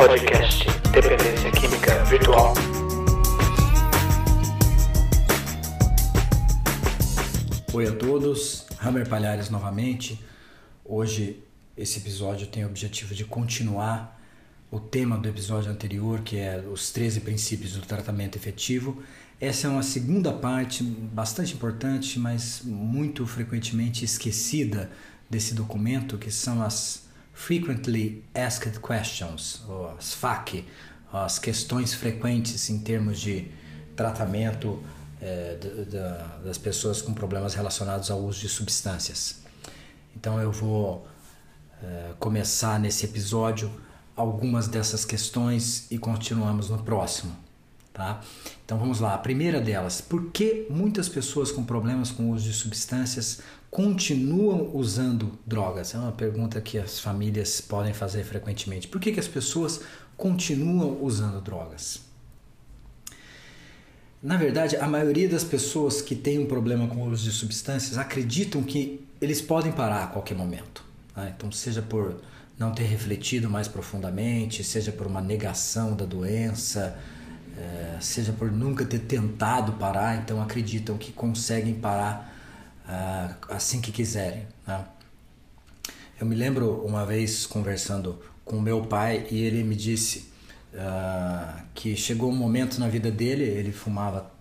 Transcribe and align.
Podcast 0.00 0.64
Dependência 0.94 1.52
Química 1.52 2.02
Virtual. 2.04 2.54
Oi 7.70 7.86
a 7.86 7.92
todos, 7.96 8.64
Hammer 8.82 9.06
Palhares 9.06 9.50
novamente. 9.50 10.18
Hoje 10.86 11.44
esse 11.76 11.98
episódio 11.98 12.46
tem 12.46 12.64
o 12.64 12.68
objetivo 12.68 13.14
de 13.14 13.26
continuar 13.26 14.18
o 14.70 14.80
tema 14.80 15.18
do 15.18 15.28
episódio 15.28 15.70
anterior, 15.70 16.22
que 16.22 16.38
é 16.38 16.64
os 16.66 16.90
13 16.92 17.20
princípios 17.20 17.74
do 17.74 17.82
tratamento 17.82 18.36
efetivo. 18.38 19.02
Essa 19.38 19.66
é 19.66 19.70
uma 19.70 19.82
segunda 19.82 20.32
parte 20.32 20.82
bastante 20.82 21.52
importante, 21.52 22.18
mas 22.18 22.62
muito 22.64 23.26
frequentemente 23.26 24.02
esquecida 24.02 24.90
desse 25.28 25.52
documento, 25.52 26.16
que 26.16 26.30
são 26.30 26.62
as 26.62 27.09
Frequently 27.40 28.22
Asked 28.34 28.80
Questions, 28.80 29.62
ou 29.66 29.96
as 29.96 30.12
FAQ, 30.12 30.62
as 31.10 31.38
questões 31.38 31.94
frequentes 31.94 32.68
em 32.68 32.78
termos 32.78 33.18
de 33.18 33.50
tratamento 33.96 34.78
é, 35.22 35.56
das 36.44 36.58
pessoas 36.58 37.00
com 37.00 37.14
problemas 37.14 37.54
relacionados 37.54 38.10
ao 38.10 38.20
uso 38.20 38.40
de 38.40 38.48
substâncias. 38.48 39.40
Então 40.14 40.38
eu 40.38 40.52
vou 40.52 41.08
é, 41.82 42.12
começar 42.18 42.78
nesse 42.78 43.06
episódio 43.06 43.72
algumas 44.14 44.68
dessas 44.68 45.06
questões 45.06 45.90
e 45.90 45.96
continuamos 45.96 46.68
no 46.68 46.82
próximo. 46.82 47.34
Tá? 48.00 48.18
Então 48.64 48.78
vamos 48.78 48.98
lá. 48.98 49.12
A 49.12 49.18
primeira 49.18 49.60
delas, 49.60 50.00
por 50.00 50.30
que 50.30 50.66
muitas 50.70 51.06
pessoas 51.06 51.52
com 51.52 51.62
problemas 51.62 52.10
com 52.10 52.30
o 52.30 52.32
uso 52.32 52.46
de 52.46 52.54
substâncias 52.54 53.42
continuam 53.70 54.70
usando 54.74 55.38
drogas? 55.46 55.94
É 55.94 55.98
uma 55.98 56.10
pergunta 56.10 56.62
que 56.62 56.78
as 56.78 56.98
famílias 56.98 57.60
podem 57.60 57.92
fazer 57.92 58.24
frequentemente. 58.24 58.88
Por 58.88 58.98
que, 58.98 59.12
que 59.12 59.20
as 59.20 59.28
pessoas 59.28 59.82
continuam 60.16 60.96
usando 61.02 61.42
drogas? 61.42 62.00
Na 64.22 64.38
verdade, 64.38 64.76
a 64.76 64.88
maioria 64.88 65.28
das 65.28 65.44
pessoas 65.44 66.00
que 66.00 66.14
têm 66.14 66.38
um 66.38 66.46
problema 66.46 66.88
com 66.88 67.02
o 67.02 67.10
uso 67.10 67.24
de 67.24 67.32
substâncias 67.32 67.98
acreditam 67.98 68.62
que 68.62 69.06
eles 69.20 69.42
podem 69.42 69.72
parar 69.72 70.04
a 70.04 70.06
qualquer 70.06 70.34
momento. 70.34 70.82
Tá? 71.14 71.28
Então, 71.28 71.52
seja 71.52 71.82
por 71.82 72.16
não 72.58 72.72
ter 72.72 72.84
refletido 72.84 73.50
mais 73.50 73.68
profundamente, 73.68 74.64
seja 74.64 74.90
por 74.90 75.06
uma 75.06 75.20
negação 75.20 75.94
da 75.94 76.06
doença, 76.06 76.98
é, 77.60 77.98
seja 78.00 78.32
por 78.32 78.50
nunca 78.50 78.86
ter 78.86 79.00
tentado 79.00 79.74
parar, 79.74 80.16
então 80.16 80.40
acreditam 80.40 80.96
que 80.96 81.12
conseguem 81.12 81.74
parar 81.74 82.34
uh, 82.86 83.34
assim 83.54 83.82
que 83.82 83.92
quiserem. 83.92 84.46
Né? 84.66 84.82
Eu 86.18 86.26
me 86.26 86.34
lembro 86.34 86.82
uma 86.86 87.04
vez 87.04 87.44
conversando 87.44 88.18
com 88.44 88.58
meu 88.60 88.82
pai 88.86 89.26
e 89.30 89.42
ele 89.42 89.62
me 89.62 89.76
disse 89.76 90.30
uh, 90.72 91.62
que 91.74 91.94
chegou 91.94 92.30
um 92.30 92.34
momento 92.34 92.80
na 92.80 92.88
vida 92.88 93.10
dele, 93.10 93.44
ele 93.44 93.72
fumava 93.72 94.32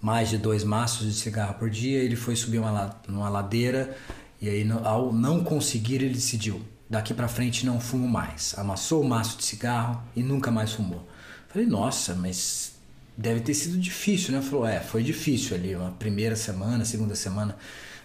mais 0.00 0.28
de 0.28 0.38
dois 0.38 0.62
maços 0.62 1.06
de 1.06 1.14
cigarro 1.14 1.54
por 1.54 1.68
dia, 1.68 1.98
ele 1.98 2.14
foi 2.14 2.36
subir 2.36 2.58
uma, 2.58 2.96
uma 3.08 3.28
ladeira 3.28 3.96
e 4.40 4.48
aí 4.48 4.66
ao 4.84 5.12
não 5.12 5.42
conseguir 5.42 5.96
ele 5.96 6.14
decidiu 6.14 6.62
daqui 6.88 7.12
para 7.14 7.28
frente 7.28 7.66
não 7.66 7.80
fumo 7.80 8.08
mais. 8.08 8.54
Amassou 8.56 9.02
o 9.02 9.08
maço 9.08 9.38
de 9.38 9.44
cigarro 9.44 10.02
e 10.16 10.22
nunca 10.22 10.50
mais 10.50 10.72
fumou. 10.72 11.08
Falei, 11.50 11.66
nossa, 11.66 12.14
mas 12.14 12.74
deve 13.16 13.40
ter 13.40 13.54
sido 13.54 13.76
difícil, 13.76 14.32
né? 14.32 14.40
Falou, 14.40 14.66
é, 14.66 14.80
foi 14.80 15.02
difícil 15.02 15.56
ali, 15.56 15.74
uma 15.74 15.90
primeira 15.90 16.36
semana, 16.36 16.84
segunda 16.84 17.14
semana. 17.14 17.56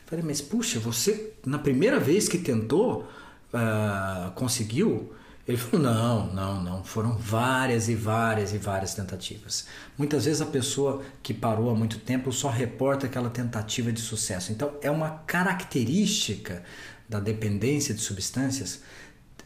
Falei, 0.05 0.25
mas 0.25 0.41
puxa, 0.41 0.79
você 0.79 1.33
na 1.45 1.59
primeira 1.59 1.99
vez 1.99 2.27
que 2.27 2.37
tentou, 2.37 3.07
uh, 3.53 4.31
conseguiu? 4.31 5.13
Ele 5.47 5.57
falou, 5.57 5.85
não, 5.85 6.33
não, 6.33 6.63
não. 6.63 6.83
Foram 6.83 7.15
várias 7.15 7.87
e 7.87 7.93
várias 7.93 8.52
e 8.52 8.58
várias 8.58 8.95
tentativas. 8.95 9.67
Muitas 9.95 10.25
vezes 10.25 10.41
a 10.41 10.45
pessoa 10.47 11.03
que 11.21 11.36
parou 11.36 11.70
há 11.70 11.75
muito 11.75 11.99
tempo 11.99 12.31
só 12.31 12.49
reporta 12.49 13.05
aquela 13.05 13.30
tentativa 13.30 13.91
de 13.91 14.02
sucesso. 14.02 14.52
Então 14.52 14.73
é 14.81 14.89
uma 14.89 15.20
característica 15.27 16.64
da 17.08 17.20
dependência 17.20 17.93
de 17.93 18.02
substâncias 18.02 18.81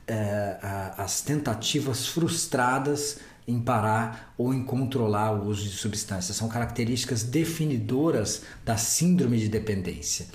é, 0.10 0.58
as 0.98 1.22
tentativas 1.22 2.08
frustradas 2.08 3.20
em 3.50 3.60
parar 3.60 4.34
ou 4.38 4.54
em 4.54 4.64
controlar 4.64 5.32
o 5.32 5.48
uso 5.48 5.64
de 5.64 5.76
substâncias. 5.76 6.38
São 6.38 6.48
características 6.48 7.24
definidoras 7.24 8.44
da 8.64 8.78
síndrome 8.78 9.40
de 9.40 9.50
dependência. 9.50 10.28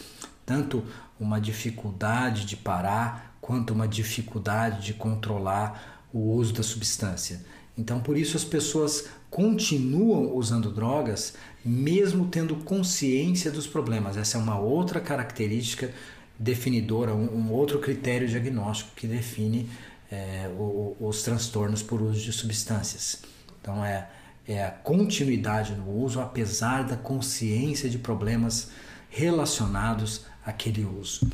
Tanto 0.45 0.85
uma 1.19 1.41
dificuldade 1.41 2.45
de 2.45 2.57
parar, 2.57 3.37
quanto 3.41 3.73
uma 3.73 3.87
dificuldade 3.87 4.85
de 4.85 4.95
controlar 4.95 6.07
o 6.13 6.33
uso 6.33 6.53
da 6.53 6.63
substância. 6.63 7.45
Então, 7.77 8.01
por 8.01 8.17
isso, 8.17 8.37
as 8.37 8.45
pessoas 8.45 9.07
continuam 9.31 10.35
usando 10.35 10.71
drogas, 10.71 11.35
mesmo 11.65 12.27
tendo 12.27 12.57
consciência 12.57 13.51
dos 13.51 13.67
problemas. 13.67 14.17
Essa 14.17 14.39
é 14.39 14.41
uma 14.41 14.59
outra 14.59 15.01
característica 15.01 15.93
definidora, 16.39 17.15
um, 17.15 17.37
um 17.37 17.53
outro 17.53 17.79
critério 17.79 18.29
diagnóstico 18.29 18.91
que 18.97 19.07
define 19.07 19.69
é, 20.15 20.49
o, 20.49 20.97
os 21.01 21.23
transtornos 21.23 21.83
por 21.83 22.01
uso 22.01 22.21
de 22.21 22.33
substâncias. 22.33 23.23
Então 23.61 23.85
é, 23.85 24.09
é 24.47 24.65
a 24.65 24.71
continuidade 24.71 25.75
no 25.75 25.91
uso, 25.91 26.21
apesar 26.21 26.85
da 26.85 26.97
consciência 26.97 27.91
de 27.91 27.99
problemas 27.99 28.71
relacionados 29.11 30.27
àquele 30.45 30.85
uso. 30.85 31.29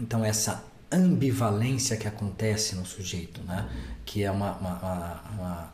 Então 0.00 0.24
essa 0.24 0.64
ambivalência 0.90 1.96
que 1.96 2.08
acontece 2.08 2.74
no 2.74 2.84
sujeito, 2.84 3.42
né? 3.44 3.68
que 4.04 4.22
é 4.22 4.30
uma, 4.30 4.52
uma, 4.56 4.74
uma, 4.78 5.22
uma 5.34 5.72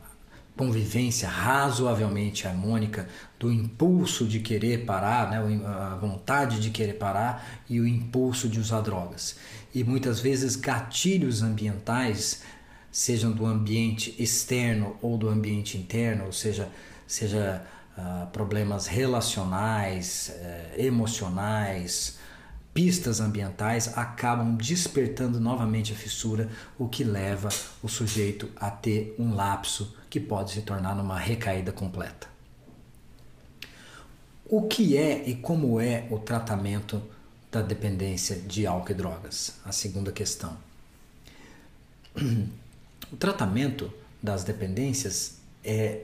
convivência 0.59 1.29
razoavelmente 1.29 2.45
harmônica 2.45 3.07
do 3.39 3.49
impulso 3.49 4.27
de 4.27 4.41
querer 4.41 4.83
parar, 4.83 5.31
né, 5.31 5.37
a 5.65 5.95
vontade 5.95 6.59
de 6.59 6.69
querer 6.69 6.95
parar 6.95 7.61
e 7.69 7.79
o 7.79 7.87
impulso 7.87 8.49
de 8.49 8.59
usar 8.59 8.81
drogas. 8.81 9.37
E 9.73 9.85
muitas 9.85 10.19
vezes 10.19 10.57
gatilhos 10.57 11.41
ambientais, 11.41 12.41
sejam 12.91 13.31
do 13.31 13.45
ambiente 13.45 14.13
externo 14.21 14.97
ou 15.01 15.17
do 15.17 15.29
ambiente 15.29 15.77
interno, 15.77 16.25
ou 16.25 16.33
seja, 16.33 16.67
seja 17.07 17.65
uh, 17.97 18.27
problemas 18.27 18.85
relacionais, 18.85 20.29
uh, 20.35 20.81
emocionais, 20.81 22.19
pistas 22.73 23.21
ambientais 23.21 23.97
acabam 23.97 24.57
despertando 24.57 25.39
novamente 25.39 25.93
a 25.93 25.95
fissura, 25.95 26.49
o 26.77 26.89
que 26.89 27.05
leva 27.05 27.47
o 27.81 27.87
sujeito 27.87 28.49
a 28.57 28.69
ter 28.69 29.15
um 29.17 29.33
lapso 29.33 29.97
que 30.09 30.19
pode 30.19 30.51
se 30.51 30.61
tornar 30.61 30.95
numa 30.95 31.17
recaída 31.17 31.71
completa. 31.71 32.27
O 34.45 34.63
que 34.63 34.97
é 34.97 35.29
e 35.29 35.35
como 35.35 35.79
é 35.79 36.07
o 36.09 36.17
tratamento 36.17 37.01
da 37.51 37.61
dependência 37.61 38.35
de 38.35 38.65
álcool 38.65 38.91
e 38.91 38.95
drogas? 38.95 39.55
A 39.63 39.71
segunda 39.71 40.11
questão. 40.11 40.57
O 43.11 43.17
tratamento 43.17 43.91
das 44.21 44.43
dependências 44.43 45.37
é 45.63 46.03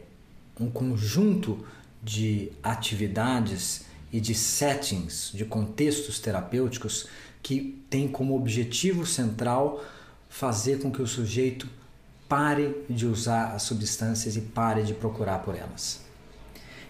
um 0.60 0.70
conjunto 0.70 1.66
de 2.02 2.52
atividades 2.64 3.86
e 4.12 4.20
de 4.20 4.34
settings, 4.34 5.32
de 5.34 5.44
contextos 5.44 6.20
terapêuticos 6.20 7.08
que 7.44 7.84
tem 7.90 8.08
como 8.08 8.36
objetivo 8.36 9.06
central 9.06 9.84
fazer 10.30 10.80
com 10.80 10.92
que 10.92 11.02
o 11.02 11.08
sujeito 11.08 11.68
pare 12.28 12.84
de 12.90 13.06
usar 13.06 13.54
as 13.54 13.64
substâncias 13.64 14.36
e 14.36 14.42
pare 14.42 14.84
de 14.84 14.94
procurar 14.94 15.40
por 15.40 15.56
elas. 15.56 16.02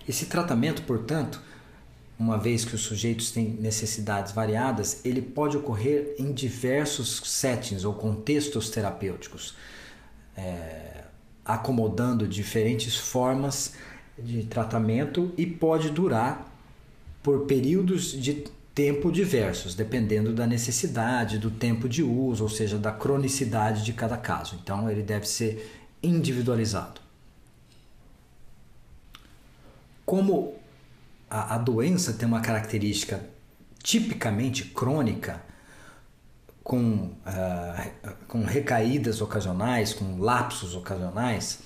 Esse 0.08 0.28
tratamento, 0.28 0.84
portanto, 0.84 1.42
uma 2.18 2.38
vez 2.38 2.64
que 2.64 2.76
os 2.76 2.82
sujeitos 2.82 3.32
têm 3.32 3.50
necessidades 3.60 4.32
variadas, 4.32 5.02
ele 5.04 5.22
pode 5.22 5.58
ocorrer 5.58 6.16
em 6.18 6.32
diversos 6.32 7.22
settings 7.26 7.84
ou 7.84 7.94
contextos 7.94 8.70
terapêuticos, 8.70 9.56
é, 10.38 11.04
acomodando 11.44 12.28
diferentes 12.28 12.96
formas 12.96 13.74
de 14.18 14.44
tratamento 14.44 15.34
e 15.38 15.46
pode 15.46 15.90
durar 15.90 16.50
por 17.22 17.46
períodos 17.46 18.12
de 18.12 18.46
tempo 18.76 19.10
diversos, 19.10 19.74
dependendo 19.74 20.34
da 20.34 20.46
necessidade, 20.46 21.40
do 21.40 21.50
tempo 21.50 21.88
de 21.88 22.04
uso, 22.04 22.44
ou 22.44 22.50
seja, 22.50 22.78
da 22.78 22.92
cronicidade 22.92 23.86
de 23.86 23.94
cada 23.94 24.18
caso. 24.18 24.60
Então, 24.62 24.92
ele 24.92 25.02
deve 25.02 25.26
ser 25.26 25.88
individualizado. 26.04 27.00
Como 30.06 30.56
a, 31.30 31.56
a 31.56 31.58
doença 31.58 32.14
tem 32.14 32.28
uma 32.28 32.42
característica 32.42 33.26
tipicamente 33.82 34.66
crônica, 34.66 35.42
com, 36.62 37.12
uh, 37.26 38.12
com 38.28 38.44
recaídas 38.44 39.22
ocasionais, 39.22 39.94
com 39.94 40.20
lapsos 40.20 40.76
ocasionais, 40.76 41.60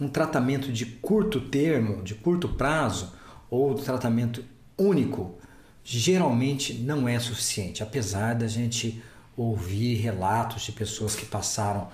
um 0.00 0.08
tratamento 0.08 0.72
de 0.72 0.86
curto 0.86 1.40
termo, 1.40 2.02
de 2.02 2.14
curto 2.14 2.48
prazo, 2.48 3.12
ou 3.50 3.74
tratamento 3.74 4.44
único 4.78 5.36
geralmente 5.84 6.72
não 6.74 7.06
é 7.06 7.18
suficiente, 7.18 7.82
apesar 7.82 8.34
da 8.34 8.48
gente 8.48 9.02
ouvir 9.36 9.96
relatos 9.96 10.62
de 10.62 10.72
pessoas 10.72 11.14
que 11.14 11.26
passaram 11.26 11.88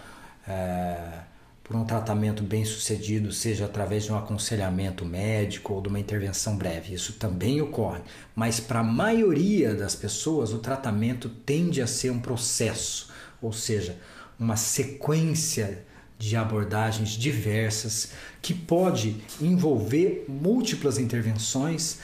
é, 0.47 1.21
por 1.65 1.75
um 1.75 1.85
tratamento 1.85 2.43
bem 2.43 2.65
sucedido, 2.65 3.33
seja 3.33 3.65
através 3.65 4.05
de 4.05 4.13
um 4.13 4.19
aconselhamento 4.19 5.05
médico 5.05 5.75
ou 5.75 5.81
de 5.81 5.89
uma 5.89 5.99
intervenção 5.99 6.57
breve. 6.57 6.95
Isso 6.95 7.15
também 7.15 7.61
ocorre, 7.61 8.01
mas 8.35 8.61
para 8.61 8.81
a 8.81 8.85
maioria 8.85 9.75
das 9.75 9.95
pessoas 9.95 10.53
o 10.53 10.59
tratamento 10.59 11.29
tende 11.29 11.83
a 11.83 11.87
ser 11.87 12.11
um 12.11 12.21
processo, 12.21 13.11
ou 13.43 13.53
seja, 13.53 13.97
uma 14.39 14.57
sequência 14.57 15.85
de 16.19 16.37
abordagens 16.37 17.11
diversas 17.11 18.13
que 18.43 18.53
pode 18.53 19.17
envolver 19.41 20.27
múltiplas 20.29 20.99
intervenções 20.99 21.99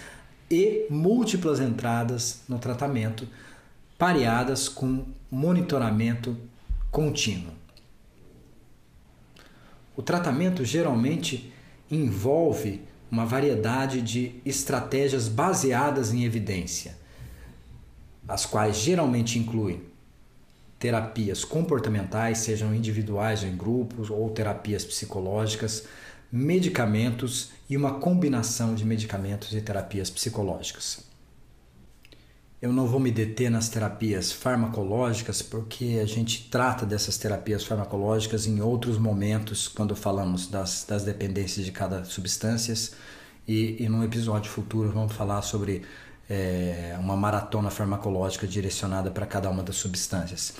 e 0.50 0.86
múltiplas 0.90 1.60
entradas 1.60 2.42
no 2.48 2.58
tratamento, 2.58 3.28
pareadas 3.98 4.68
com 4.68 5.04
monitoramento 5.30 6.36
contínuo. 6.90 7.52
O 9.96 10.02
tratamento 10.02 10.64
geralmente 10.64 11.52
envolve 11.90 12.82
uma 13.10 13.24
variedade 13.24 14.02
de 14.02 14.34
estratégias 14.44 15.28
baseadas 15.28 16.12
em 16.12 16.24
evidência, 16.24 16.96
as 18.28 18.44
quais 18.44 18.76
geralmente 18.76 19.38
incluem 19.38 19.82
terapias 20.78 21.44
comportamentais, 21.44 22.38
sejam 22.38 22.74
individuais 22.74 23.42
ou 23.42 23.48
em 23.48 23.56
grupos, 23.56 24.10
ou 24.10 24.28
terapias 24.30 24.84
psicológicas, 24.84 25.86
medicamentos 26.30 27.50
e 27.68 27.76
uma 27.76 27.94
combinação 27.94 28.74
de 28.74 28.84
medicamentos 28.84 29.52
e 29.52 29.60
terapias 29.60 30.10
psicológicas. 30.10 31.04
Eu 32.60 32.72
não 32.72 32.86
vou 32.86 32.98
me 32.98 33.10
deter 33.10 33.50
nas 33.50 33.68
terapias 33.68 34.32
farmacológicas 34.32 35.42
porque 35.42 36.00
a 36.02 36.06
gente 36.06 36.48
trata 36.50 36.86
dessas 36.86 37.18
terapias 37.18 37.62
farmacológicas 37.64 38.46
em 38.46 38.60
outros 38.60 38.98
momentos 38.98 39.68
quando 39.68 39.94
falamos 39.94 40.46
das, 40.46 40.84
das 40.88 41.04
dependências 41.04 41.64
de 41.66 41.70
cada 41.70 42.04
substância 42.04 42.74
e, 43.46 43.82
e 43.82 43.88
num 43.88 44.02
episódio 44.02 44.50
futuro 44.50 44.90
vamos 44.90 45.12
falar 45.12 45.42
sobre 45.42 45.82
é, 46.28 46.96
uma 46.98 47.16
maratona 47.16 47.70
farmacológica 47.70 48.46
direcionada 48.46 49.10
para 49.10 49.26
cada 49.26 49.48
uma 49.48 49.62
das 49.62 49.76
substâncias. 49.76 50.54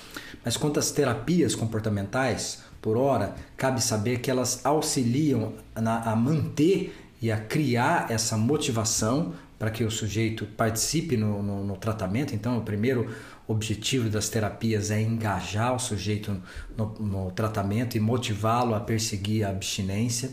Mas 0.44 0.56
quanto 0.56 0.78
às 0.78 0.90
terapias 0.90 1.54
comportamentais, 1.54 2.62
por 2.86 2.96
hora, 2.96 3.34
cabe 3.56 3.82
saber 3.82 4.20
que 4.20 4.30
elas 4.30 4.64
auxiliam 4.64 5.54
na, 5.74 6.02
a 6.02 6.14
manter 6.14 6.94
e 7.20 7.32
a 7.32 7.36
criar 7.36 8.12
essa 8.12 8.36
motivação 8.36 9.34
para 9.58 9.72
que 9.72 9.82
o 9.82 9.90
sujeito 9.90 10.46
participe 10.56 11.16
no, 11.16 11.42
no, 11.42 11.64
no, 11.64 11.76
tratamento. 11.76 12.32
Então, 12.32 12.56
o 12.56 12.60
primeiro 12.60 13.12
objetivo 13.48 14.08
das 14.08 14.28
terapias 14.28 14.92
é 14.92 15.02
engajar 15.02 15.74
o 15.74 15.80
sujeito 15.80 16.40
no, 16.78 16.94
no 17.00 17.30
tratamento 17.32 17.96
e 17.96 18.00
motivá-lo 18.00 18.72
a 18.72 18.78
perseguir 18.78 19.44
a 19.44 19.50
abstinência. 19.50 20.30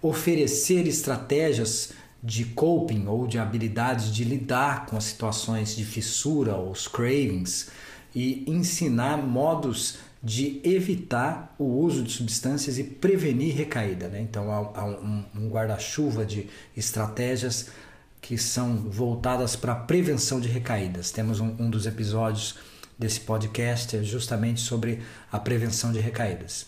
Oferecer 0.00 0.86
estratégias 0.86 1.92
de 2.22 2.46
coping 2.46 3.06
ou 3.08 3.26
de 3.26 3.38
habilidades 3.38 4.10
de 4.10 4.24
lidar 4.24 4.86
com 4.86 4.96
as 4.96 5.04
situações 5.04 5.76
de 5.76 5.84
fissura 5.84 6.54
ou 6.54 6.70
os 6.70 6.88
cravings 6.88 7.68
e 8.14 8.42
ensinar 8.46 9.18
modos 9.18 9.98
de 10.24 10.58
evitar 10.64 11.54
o 11.58 11.64
uso 11.64 12.02
de 12.02 12.10
substâncias 12.10 12.78
e 12.78 12.84
prevenir 12.84 13.54
recaída. 13.54 14.08
Né? 14.08 14.22
Então, 14.22 14.50
há, 14.50 14.84
um, 14.86 15.22
um 15.36 15.48
guarda-chuva 15.50 16.24
de 16.24 16.48
estratégias 16.74 17.68
que 18.22 18.38
são 18.38 18.74
voltadas 18.76 19.54
para 19.54 19.72
a 19.72 19.76
prevenção 19.76 20.40
de 20.40 20.48
recaídas. 20.48 21.10
Temos 21.10 21.40
um, 21.40 21.54
um 21.58 21.68
dos 21.68 21.84
episódios 21.84 22.56
desse 22.98 23.20
podcast 23.20 23.96
é 23.96 24.02
justamente 24.02 24.62
sobre 24.62 25.02
a 25.30 25.38
prevenção 25.38 25.92
de 25.92 25.98
recaídas. 25.98 26.66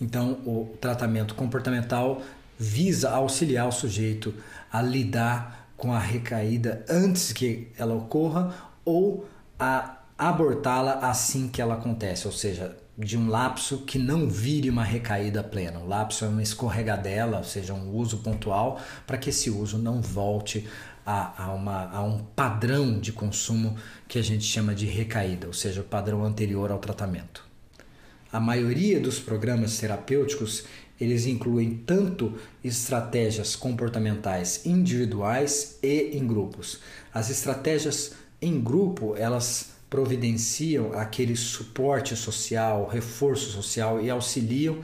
Então, 0.00 0.40
o 0.46 0.74
tratamento 0.80 1.34
comportamental 1.34 2.22
visa 2.58 3.10
auxiliar 3.10 3.68
o 3.68 3.72
sujeito 3.72 4.32
a 4.72 4.80
lidar 4.80 5.68
com 5.76 5.92
a 5.92 5.98
recaída 5.98 6.86
antes 6.88 7.32
que 7.32 7.68
ela 7.76 7.94
ocorra 7.94 8.54
ou 8.82 9.28
a 9.58 9.99
abortá-la 10.20 10.98
assim 11.08 11.48
que 11.48 11.62
ela 11.62 11.74
acontece, 11.74 12.26
ou 12.26 12.32
seja, 12.32 12.76
de 12.98 13.16
um 13.16 13.30
lapso 13.30 13.78
que 13.78 13.98
não 13.98 14.28
vire 14.28 14.68
uma 14.68 14.84
recaída 14.84 15.42
plena. 15.42 15.78
O 15.78 15.88
lapso 15.88 16.26
é 16.26 16.28
uma 16.28 16.42
escorregadela, 16.42 17.38
ou 17.38 17.44
seja, 17.44 17.72
um 17.72 17.90
uso 17.96 18.18
pontual, 18.18 18.78
para 19.06 19.16
que 19.16 19.30
esse 19.30 19.48
uso 19.48 19.78
não 19.78 20.02
volte 20.02 20.68
a, 21.06 21.44
a, 21.44 21.54
uma, 21.54 21.90
a 21.90 22.02
um 22.02 22.18
padrão 22.18 23.00
de 23.00 23.12
consumo 23.12 23.76
que 24.06 24.18
a 24.18 24.22
gente 24.22 24.44
chama 24.44 24.74
de 24.74 24.84
recaída, 24.84 25.46
ou 25.46 25.54
seja, 25.54 25.80
o 25.80 25.84
padrão 25.84 26.22
anterior 26.22 26.70
ao 26.70 26.78
tratamento. 26.78 27.42
A 28.30 28.38
maioria 28.38 29.00
dos 29.00 29.18
programas 29.18 29.78
terapêuticos 29.78 30.64
eles 31.00 31.24
incluem 31.24 31.78
tanto 31.78 32.34
estratégias 32.62 33.56
comportamentais 33.56 34.66
individuais 34.66 35.78
e 35.82 36.10
em 36.12 36.26
grupos. 36.26 36.80
As 37.12 37.30
estratégias 37.30 38.12
em 38.42 38.60
grupo, 38.60 39.16
elas 39.16 39.79
providenciam 39.90 40.92
aquele 40.92 41.36
suporte 41.36 42.14
social, 42.14 42.86
reforço 42.86 43.50
social 43.50 44.00
e 44.00 44.08
auxiliam 44.08 44.78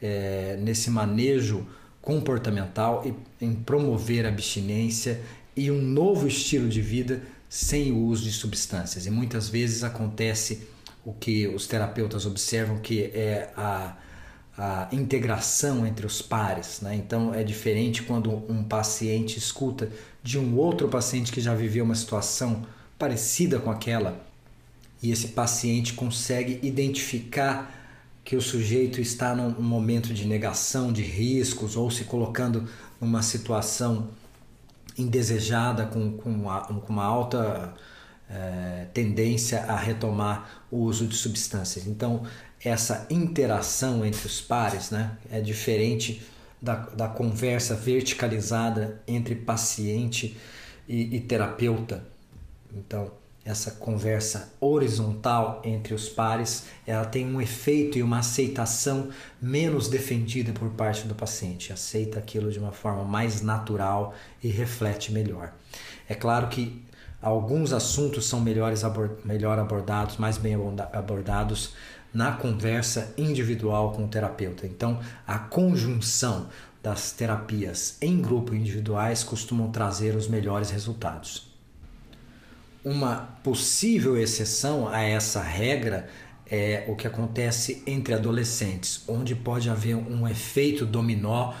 é, 0.00 0.58
nesse 0.60 0.90
manejo 0.90 1.66
comportamental 2.00 3.02
e 3.04 3.44
em 3.44 3.54
promover 3.54 4.24
a 4.24 4.30
abstinência 4.30 5.20
e 5.54 5.70
um 5.70 5.80
novo 5.80 6.26
estilo 6.26 6.68
de 6.68 6.80
vida 6.80 7.22
sem 7.48 7.92
o 7.92 7.98
uso 7.98 8.24
de 8.24 8.32
substâncias. 8.32 9.06
E 9.06 9.10
muitas 9.10 9.48
vezes 9.48 9.84
acontece 9.84 10.66
o 11.04 11.12
que 11.12 11.46
os 11.48 11.66
terapeutas 11.66 12.26
observam 12.26 12.78
que 12.78 13.04
é 13.14 13.50
a, 13.56 13.96
a 14.56 14.88
integração 14.90 15.86
entre 15.86 16.06
os 16.06 16.22
pares. 16.22 16.80
Né? 16.80 16.96
Então 16.96 17.32
é 17.34 17.44
diferente 17.44 18.02
quando 18.02 18.30
um 18.50 18.64
paciente 18.64 19.38
escuta 19.38 19.90
de 20.22 20.38
um 20.38 20.56
outro 20.56 20.88
paciente 20.88 21.30
que 21.30 21.40
já 21.40 21.54
viveu 21.54 21.84
uma 21.84 21.94
situação 21.94 22.66
parecida 22.98 23.58
com 23.58 23.70
aquela 23.70 24.25
e 25.02 25.10
esse 25.10 25.28
paciente 25.28 25.92
consegue 25.94 26.58
identificar 26.62 27.72
que 28.24 28.34
o 28.34 28.42
sujeito 28.42 29.00
está 29.00 29.34
num 29.34 29.50
momento 29.62 30.12
de 30.12 30.26
negação 30.26 30.92
de 30.92 31.02
riscos 31.02 31.76
ou 31.76 31.90
se 31.90 32.04
colocando 32.04 32.68
numa 33.00 33.22
situação 33.22 34.08
indesejada 34.98 35.86
com, 35.86 36.16
com, 36.16 36.30
uma, 36.30 36.60
com 36.62 36.92
uma 36.92 37.04
alta 37.04 37.74
é, 38.28 38.86
tendência 38.92 39.62
a 39.64 39.76
retomar 39.76 40.64
o 40.70 40.78
uso 40.78 41.06
de 41.06 41.14
substâncias. 41.14 41.86
Então, 41.86 42.24
essa 42.64 43.06
interação 43.10 44.04
entre 44.04 44.26
os 44.26 44.40
pares 44.40 44.90
né, 44.90 45.16
é 45.30 45.40
diferente 45.40 46.22
da, 46.60 46.74
da 46.74 47.08
conversa 47.08 47.74
verticalizada 47.74 49.00
entre 49.06 49.36
paciente 49.36 50.36
e, 50.88 51.16
e 51.16 51.20
terapeuta. 51.20 52.04
Então, 52.74 53.12
essa 53.46 53.70
conversa 53.70 54.52
horizontal 54.60 55.62
entre 55.64 55.94
os 55.94 56.08
pares, 56.08 56.64
ela 56.84 57.04
tem 57.04 57.24
um 57.24 57.40
efeito 57.40 57.96
e 57.96 58.02
uma 58.02 58.18
aceitação 58.18 59.08
menos 59.40 59.88
defendida 59.88 60.52
por 60.52 60.70
parte 60.70 61.06
do 61.06 61.14
paciente, 61.14 61.72
aceita 61.72 62.18
aquilo 62.18 62.50
de 62.50 62.58
uma 62.58 62.72
forma 62.72 63.04
mais 63.04 63.42
natural 63.42 64.12
e 64.42 64.48
reflete 64.48 65.12
melhor. 65.12 65.52
É 66.08 66.14
claro 66.14 66.48
que 66.48 66.84
alguns 67.22 67.72
assuntos 67.72 68.26
são 68.26 68.40
melhores 68.40 68.82
melhor 69.24 69.60
abordados, 69.60 70.16
mais 70.16 70.36
bem 70.36 70.56
abordados 70.92 71.74
na 72.12 72.32
conversa 72.32 73.14
individual 73.16 73.92
com 73.92 74.06
o 74.06 74.08
terapeuta. 74.08 74.66
Então, 74.66 74.98
a 75.24 75.38
conjunção 75.38 76.48
das 76.82 77.12
terapias 77.12 77.96
em 78.00 78.20
grupo 78.20 78.54
individuais 78.54 79.22
costumam 79.22 79.70
trazer 79.70 80.16
os 80.16 80.26
melhores 80.26 80.70
resultados. 80.70 81.55
Uma 82.86 83.16
possível 83.42 84.16
exceção 84.16 84.86
a 84.86 85.00
essa 85.00 85.42
regra 85.42 86.08
é 86.48 86.84
o 86.86 86.94
que 86.94 87.04
acontece 87.04 87.82
entre 87.84 88.14
adolescentes, 88.14 89.02
onde 89.08 89.34
pode 89.34 89.68
haver 89.68 89.96
um 89.96 90.28
efeito 90.28 90.86
dominó 90.86 91.52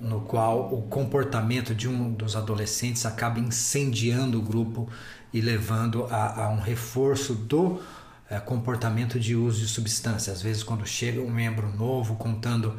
no 0.00 0.20
qual 0.20 0.72
o 0.72 0.82
comportamento 0.82 1.74
de 1.74 1.88
um 1.88 2.12
dos 2.12 2.36
adolescentes 2.36 3.04
acaba 3.04 3.40
incendiando 3.40 4.38
o 4.38 4.40
grupo 4.40 4.88
e 5.34 5.40
levando 5.40 6.04
a, 6.04 6.44
a 6.44 6.48
um 6.50 6.60
reforço 6.60 7.34
do 7.34 7.80
é, 8.30 8.38
comportamento 8.38 9.18
de 9.18 9.34
uso 9.34 9.58
de 9.58 9.66
substância. 9.66 10.32
Às 10.32 10.40
vezes, 10.40 10.62
quando 10.62 10.86
chega 10.86 11.20
um 11.20 11.28
membro 11.28 11.74
novo 11.76 12.14
contando 12.14 12.78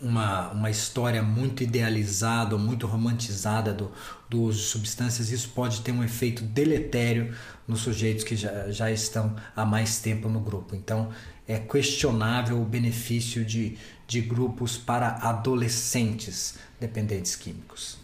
uma, 0.00 0.50
uma 0.50 0.70
história 0.70 1.22
muito 1.22 1.62
idealizada, 1.62 2.56
muito 2.56 2.86
romantizada 2.86 3.72
do, 3.72 3.90
do 4.28 4.42
uso 4.42 4.58
de 4.60 4.66
substâncias, 4.66 5.30
isso 5.30 5.50
pode 5.50 5.80
ter 5.80 5.92
um 5.92 6.04
efeito 6.04 6.42
deletério 6.42 7.34
nos 7.66 7.80
sujeitos 7.80 8.24
que 8.24 8.36
já, 8.36 8.70
já 8.70 8.90
estão 8.90 9.34
há 9.54 9.64
mais 9.64 10.00
tempo 10.00 10.28
no 10.28 10.40
grupo. 10.40 10.74
Então, 10.74 11.10
é 11.46 11.58
questionável 11.58 12.60
o 12.60 12.64
benefício 12.64 13.44
de, 13.44 13.78
de 14.06 14.20
grupos 14.20 14.76
para 14.76 15.08
adolescentes 15.22 16.56
dependentes 16.78 17.34
químicos. 17.34 17.98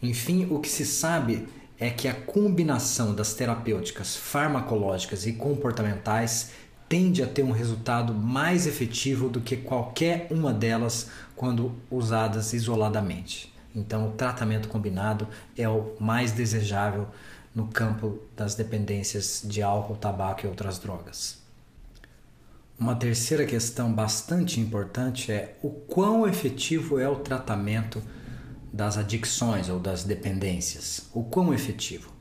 Enfim, 0.00 0.46
o 0.50 0.60
que 0.60 0.68
se 0.68 0.86
sabe 0.86 1.48
é 1.78 1.90
que 1.90 2.08
a 2.08 2.14
combinação 2.14 3.14
das 3.14 3.34
terapêuticas 3.34 4.16
farmacológicas 4.16 5.26
e 5.26 5.32
comportamentais 5.32 6.50
tende 6.88 7.22
a 7.22 7.26
ter 7.26 7.42
um 7.42 7.50
resultado 7.50 8.14
mais 8.14 8.66
efetivo 8.66 9.28
do 9.28 9.40
que 9.40 9.56
qualquer 9.56 10.26
uma 10.30 10.52
delas 10.52 11.10
quando 11.36 11.74
usadas 11.90 12.52
isoladamente. 12.52 13.52
Então, 13.74 14.08
o 14.08 14.12
tratamento 14.12 14.68
combinado 14.68 15.28
é 15.56 15.68
o 15.68 15.94
mais 16.00 16.32
desejável 16.32 17.06
no 17.54 17.66
campo 17.68 18.18
das 18.36 18.54
dependências 18.54 19.42
de 19.44 19.62
álcool, 19.62 19.96
tabaco 19.96 20.46
e 20.46 20.48
outras 20.48 20.78
drogas. 20.78 21.38
Uma 22.78 22.94
terceira 22.94 23.44
questão 23.44 23.92
bastante 23.92 24.60
importante 24.60 25.32
é 25.32 25.56
o 25.62 25.68
quão 25.68 26.26
efetivo 26.26 26.98
é 26.98 27.08
o 27.08 27.16
tratamento 27.16 28.00
das 28.72 28.96
adicções 28.96 29.68
ou 29.68 29.80
das 29.80 30.04
dependências. 30.04 31.08
O 31.12 31.24
quão 31.24 31.52
efetivo? 31.52 32.12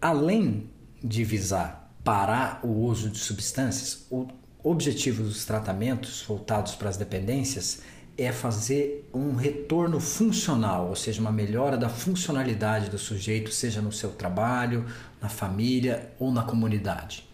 Além 0.00 0.68
de 1.02 1.24
visar 1.24 1.77
parar 2.04 2.60
o 2.62 2.68
uso 2.68 3.10
de 3.10 3.18
substâncias, 3.18 4.06
o 4.10 4.28
objetivo 4.62 5.22
dos 5.22 5.44
tratamentos 5.44 6.22
voltados 6.26 6.74
para 6.74 6.88
as 6.88 6.96
dependências 6.96 7.82
é 8.16 8.32
fazer 8.32 9.08
um 9.14 9.36
retorno 9.36 10.00
funcional, 10.00 10.88
ou 10.88 10.96
seja, 10.96 11.20
uma 11.20 11.30
melhora 11.30 11.76
da 11.76 11.88
funcionalidade 11.88 12.90
do 12.90 12.98
sujeito, 12.98 13.52
seja 13.52 13.80
no 13.80 13.92
seu 13.92 14.10
trabalho, 14.10 14.84
na 15.22 15.28
família 15.28 16.12
ou 16.18 16.32
na 16.32 16.42
comunidade. 16.42 17.24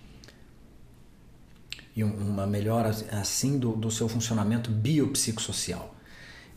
E 1.97 2.05
uma 2.05 2.47
melhora 2.47 2.91
assim 3.13 3.59
do, 3.59 3.73
do 3.73 3.91
seu 3.91 4.09
funcionamento 4.09 4.71
biopsicossocial. 4.71 5.95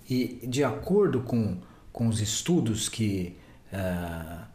E 0.09 0.45
de 0.45 0.63
acordo 0.63 1.21
com, 1.21 1.59
com 1.93 2.07
os 2.07 2.19
estudos 2.19 2.89
que, 2.89 3.37
uh, 3.71 4.45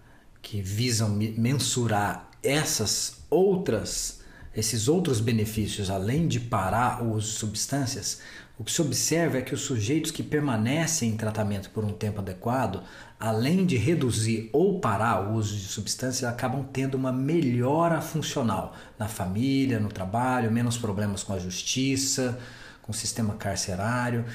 que 0.42 0.60
visam 0.60 1.08
mensurar 1.08 2.31
essas 2.42 3.22
outras 3.30 4.22
esses 4.54 4.86
outros 4.86 5.18
benefícios, 5.18 5.88
além 5.88 6.28
de 6.28 6.38
parar 6.38 7.02
o 7.02 7.14
uso 7.14 7.28
de 7.28 7.38
substâncias, 7.38 8.20
o 8.58 8.64
que 8.64 8.70
se 8.70 8.82
observa 8.82 9.38
é 9.38 9.42
que 9.42 9.54
os 9.54 9.62
sujeitos 9.62 10.10
que 10.10 10.22
permanecem 10.22 11.08
em 11.08 11.16
tratamento 11.16 11.70
por 11.70 11.84
um 11.84 11.92
tempo 11.92 12.20
adequado, 12.20 12.82
além 13.18 13.64
de 13.64 13.76
reduzir 13.76 14.50
ou 14.52 14.78
parar 14.78 15.26
o 15.26 15.34
uso 15.34 15.56
de 15.56 15.64
substâncias, 15.64 16.30
acabam 16.30 16.62
tendo 16.70 16.96
uma 16.96 17.10
melhora 17.10 18.00
funcional 18.02 18.76
na 18.98 19.08
família, 19.08 19.80
no 19.80 19.88
trabalho, 19.88 20.52
menos 20.52 20.76
problemas 20.76 21.22
com 21.22 21.32
a 21.32 21.38
justiça, 21.38 22.38
com 22.82 22.92
o 22.92 22.94
sistema 22.94 23.34
carcerário. 23.34 24.26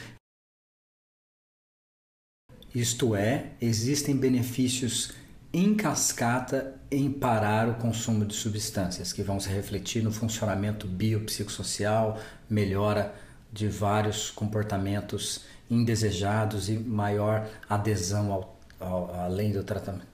Isto 2.73 3.15
é, 3.15 3.51
existem 3.61 4.17
benefícios 4.17 5.11
em 5.57 5.73
cascata 5.73 6.75
em 6.91 7.11
parar 7.11 7.67
o 7.67 7.73
consumo 7.73 8.23
de 8.23 8.35
substâncias, 8.35 9.11
que 9.11 9.23
vão 9.23 9.39
se 9.39 9.49
refletir 9.49 10.03
no 10.03 10.11
funcionamento 10.11 10.87
biopsicossocial, 10.87 12.19
melhora 12.47 13.15
de 13.51 13.67
vários 13.67 14.29
comportamentos 14.29 15.45
indesejados 15.67 16.69
e 16.69 16.77
maior 16.77 17.49
adesão 17.67 18.31
ao, 18.31 18.59
ao, 18.79 19.15
além 19.15 19.51
do 19.51 19.63
tratamento. 19.63 20.05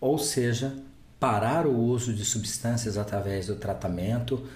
Ou 0.00 0.16
seja, 0.16 0.72
parar 1.18 1.66
o 1.66 1.76
uso 1.76 2.14
de 2.14 2.24
substâncias 2.24 2.96
através 2.96 3.48
do 3.48 3.56
tratamento 3.56 4.46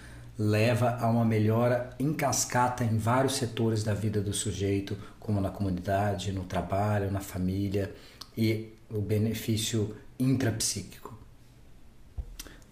leva 0.43 0.99
a 1.01 1.09
uma 1.09 1.25
melhora 1.25 1.91
em 2.01 2.13
cascata 2.13 2.83
em 2.83 2.99
vários 2.99 3.37
setores 3.37 3.85
da 3.85 3.95
vida 3.95 4.21
do 4.21 4.33
sujeito, 4.33 4.99
como 5.21 5.41
na 5.41 5.51
comunidade, 5.51 6.33
no 6.33 6.43
trabalho, 6.43 7.13
na 7.13 7.21
família 7.21 7.95
e 8.37 8.75
o 8.91 9.01
benefício 9.01 9.95
intrapsíquico. 10.19 11.17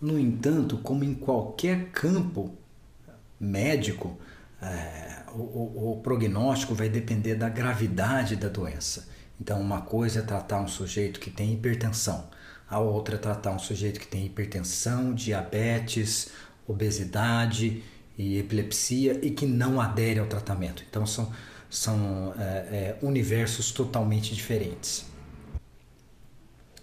No 0.01 0.19
entanto, 0.19 0.79
como 0.79 1.05
em 1.05 1.15
qualquer 1.15 1.91
campo 1.91 2.53
médico, 3.39 4.19
é, 4.61 5.23
o, 5.33 5.93
o, 5.93 6.01
prognóstico 6.03 6.75
vai 6.75 6.89
depender 6.89 7.37
da 7.37 7.49
gravidade 7.49 8.35
da 8.35 8.49
doença. 8.49 9.09
Então, 9.41 9.61
uma 9.61 9.83
coisa 9.83 10.19
é 10.19 10.23
tratar 10.23 10.61
um 10.61 10.69
sujeito 10.69 11.21
que 11.21 11.31
tem 11.31 11.53
hipertensão, 11.53 12.29
a 12.69 12.79
outra 12.79 13.17
é 13.17 13.19
tratar 13.19 13.51
um 13.51 13.59
sujeito 13.59 13.99
que 13.99 14.07
tem 14.07 14.27
hipertensão, 14.27 15.13
diabetes, 15.13 16.31
obesidade 16.67 17.83
e 18.17 18.39
epilepsia 18.39 19.19
e 19.23 19.31
que 19.31 19.47
não 19.47 19.81
adere 19.81 20.21
ao 20.21 20.27
tratamento. 20.27 20.85
Então 20.89 21.07
são, 21.07 21.33
são 21.69 22.35
é, 22.39 22.43
é, 22.43 22.99
universos 23.03 23.71
totalmente 23.73 24.35
diferentes. 24.35 25.07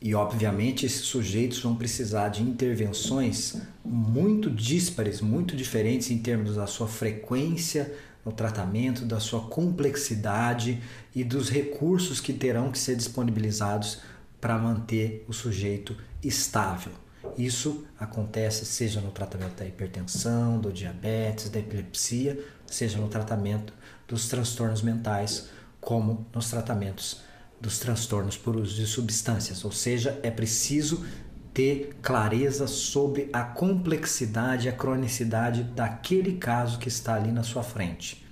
E 0.02 0.14
obviamente 0.14 0.86
esses 0.86 1.02
sujeitos 1.02 1.60
vão 1.60 1.76
precisar 1.76 2.30
de 2.30 2.44
intervenções 2.44 3.56
muito 3.84 4.50
díspares, 4.50 5.22
muito 5.22 5.56
diferentes 5.56 6.12
em 6.12 6.20
termos 6.20 6.56
da 6.56 6.68
sua 6.68 6.88
frequência 6.88 7.96
no 8.24 8.32
tratamento, 8.32 9.06
da 9.06 9.20
sua 9.20 9.42
complexidade 9.42 10.82
e 11.16 11.24
dos 11.24 11.50
recursos 11.50 12.20
que 12.20 12.34
terão 12.34 12.72
que 12.72 12.78
ser 12.78 12.96
disponibilizados 12.96 14.00
para 14.40 14.58
manter 14.58 15.26
o 15.28 15.34
sujeito 15.34 15.96
estável. 16.24 16.92
Isso 17.38 17.86
acontece 18.00 18.66
seja 18.66 19.02
no 19.02 19.12
tratamento 19.12 19.56
da 19.56 19.66
hipertensão, 19.66 20.60
do 20.60 20.72
diabetes, 20.72 21.50
da 21.50 21.60
epilepsia, 21.60 22.40
seja 22.66 22.98
no 22.98 23.08
tratamento 23.08 23.74
dos 24.08 24.28
transtornos 24.28 24.82
mentais, 24.82 25.50
como 25.80 26.26
nos 26.34 26.50
tratamentos 26.50 27.22
dos 27.60 27.80
transtornos 27.80 28.38
por 28.38 28.56
uso 28.56 28.76
de 28.76 28.86
substâncias. 28.86 29.64
Ou 29.66 29.72
seja, 29.72 30.20
é 30.24 30.30
preciso 30.30 31.06
ter 31.54 31.98
clareza 32.02 32.68
sobre 32.68 33.30
a 33.34 33.44
complexidade, 33.44 34.70
a 34.70 34.72
cronicidade 34.72 35.64
daquele 35.64 36.34
caso 36.34 36.78
que 36.78 36.88
está 36.88 37.16
ali 37.16 37.32
na 37.32 37.42
sua 37.42 37.64
frente. 37.64 38.24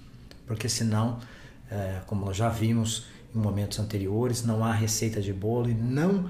Porque 0.46 0.70
senão, 0.70 1.20
é, 1.72 2.02
como 2.06 2.24
nós 2.24 2.38
já 2.38 2.50
vimos 2.50 3.08
em 3.34 3.40
momentos 3.40 3.80
anteriores, 3.80 4.44
não 4.44 4.64
há 4.64 4.72
receita 4.72 5.22
de 5.22 5.34
bolo 5.34 5.70
e 5.70 5.74
não 5.74 6.30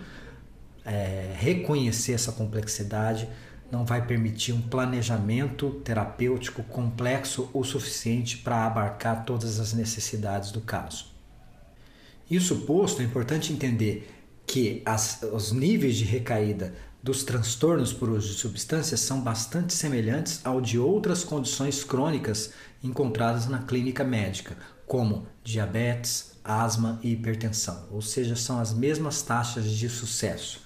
é, 0.85 1.33
reconhecer 1.37 2.13
essa 2.13 2.31
complexidade 2.31 3.27
não 3.71 3.83
vai 3.83 4.05
permitir 4.05 4.53
um 4.53 4.61
planejamento 4.61 5.71
terapêutico 5.83 6.63
complexo 6.63 7.49
o 7.53 7.63
suficiente 7.63 8.37
para 8.37 8.65
abarcar 8.65 9.25
todas 9.25 9.59
as 9.59 9.73
necessidades 9.73 10.51
do 10.51 10.61
caso. 10.61 11.07
Isso 12.29 12.61
posto, 12.61 13.01
é 13.01 13.05
importante 13.05 13.51
entender 13.51 14.11
que 14.45 14.81
as, 14.85 15.21
os 15.23 15.51
níveis 15.51 15.95
de 15.95 16.05
recaída 16.05 16.73
dos 17.01 17.23
transtornos 17.23 17.93
por 17.93 18.09
uso 18.09 18.29
de 18.29 18.33
substâncias 18.33 18.99
são 18.99 19.21
bastante 19.21 19.73
semelhantes 19.73 20.41
ao 20.43 20.59
de 20.59 20.79
outras 20.79 21.23
condições 21.23 21.83
crônicas 21.83 22.51
encontradas 22.83 23.47
na 23.47 23.59
clínica 23.59 24.03
médica, 24.03 24.57
como 24.87 25.27
diabetes, 25.43 26.31
asma 26.43 26.99
e 27.03 27.11
hipertensão, 27.11 27.87
ou 27.91 28.01
seja, 28.01 28.35
são 28.35 28.59
as 28.59 28.73
mesmas 28.73 29.21
taxas 29.21 29.69
de 29.69 29.89
sucesso. 29.89 30.64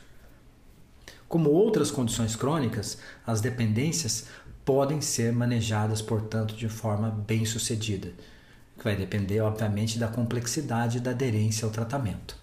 Como 1.29 1.51
outras 1.51 1.91
condições 1.91 2.35
crônicas, 2.35 2.97
as 3.25 3.39
dependências 3.39 4.25
podem 4.65 4.99
ser 4.99 5.31
manejadas, 5.31 6.01
portanto, 6.01 6.55
de 6.55 6.67
forma 6.67 7.09
bem 7.09 7.45
sucedida, 7.45 8.11
que 8.75 8.83
vai 8.83 8.95
depender, 8.95 9.39
obviamente, 9.39 9.99
da 9.99 10.07
complexidade 10.07 10.99
da 10.99 11.11
aderência 11.11 11.65
ao 11.65 11.71
tratamento. 11.71 12.35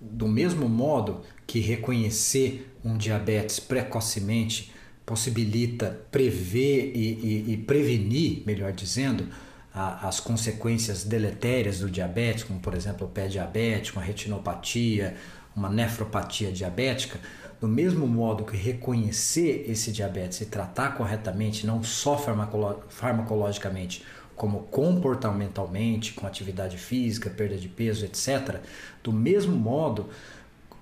Do 0.00 0.26
mesmo 0.26 0.68
modo 0.68 1.22
que 1.46 1.60
reconhecer 1.60 2.76
um 2.84 2.98
diabetes 2.98 3.60
precocemente 3.60 4.72
possibilita 5.06 6.00
prever 6.10 6.90
e, 6.94 7.44
e, 7.48 7.52
e 7.52 7.56
prevenir, 7.56 8.42
melhor 8.44 8.72
dizendo, 8.72 9.28
a, 9.72 10.08
as 10.08 10.18
consequências 10.18 11.04
deletérias 11.04 11.78
do 11.78 11.88
diabetes, 11.88 12.42
como 12.42 12.58
por 12.58 12.74
exemplo 12.74 13.06
o 13.06 13.10
pé 13.10 13.28
diabético, 13.28 14.00
a 14.00 14.02
retinopatia, 14.02 15.16
uma 15.54 15.68
nefropatia 15.68 16.50
diabética, 16.50 17.20
do 17.60 17.68
mesmo 17.68 18.06
modo 18.06 18.44
que 18.44 18.56
reconhecer 18.56 19.64
esse 19.68 19.92
diabetes 19.92 20.40
e 20.40 20.46
tratar 20.46 20.96
corretamente, 20.96 21.66
não 21.66 21.82
só 21.82 22.18
farmacolo 22.18 22.82
farmacologicamente, 22.88 24.04
como 24.36 24.60
comportamentalmente, 24.64 26.12
com 26.12 26.26
atividade 26.26 26.76
física, 26.76 27.30
perda 27.30 27.56
de 27.56 27.68
peso, 27.68 28.04
etc., 28.04 28.60
do 29.02 29.12
mesmo 29.12 29.54
modo, 29.54 30.08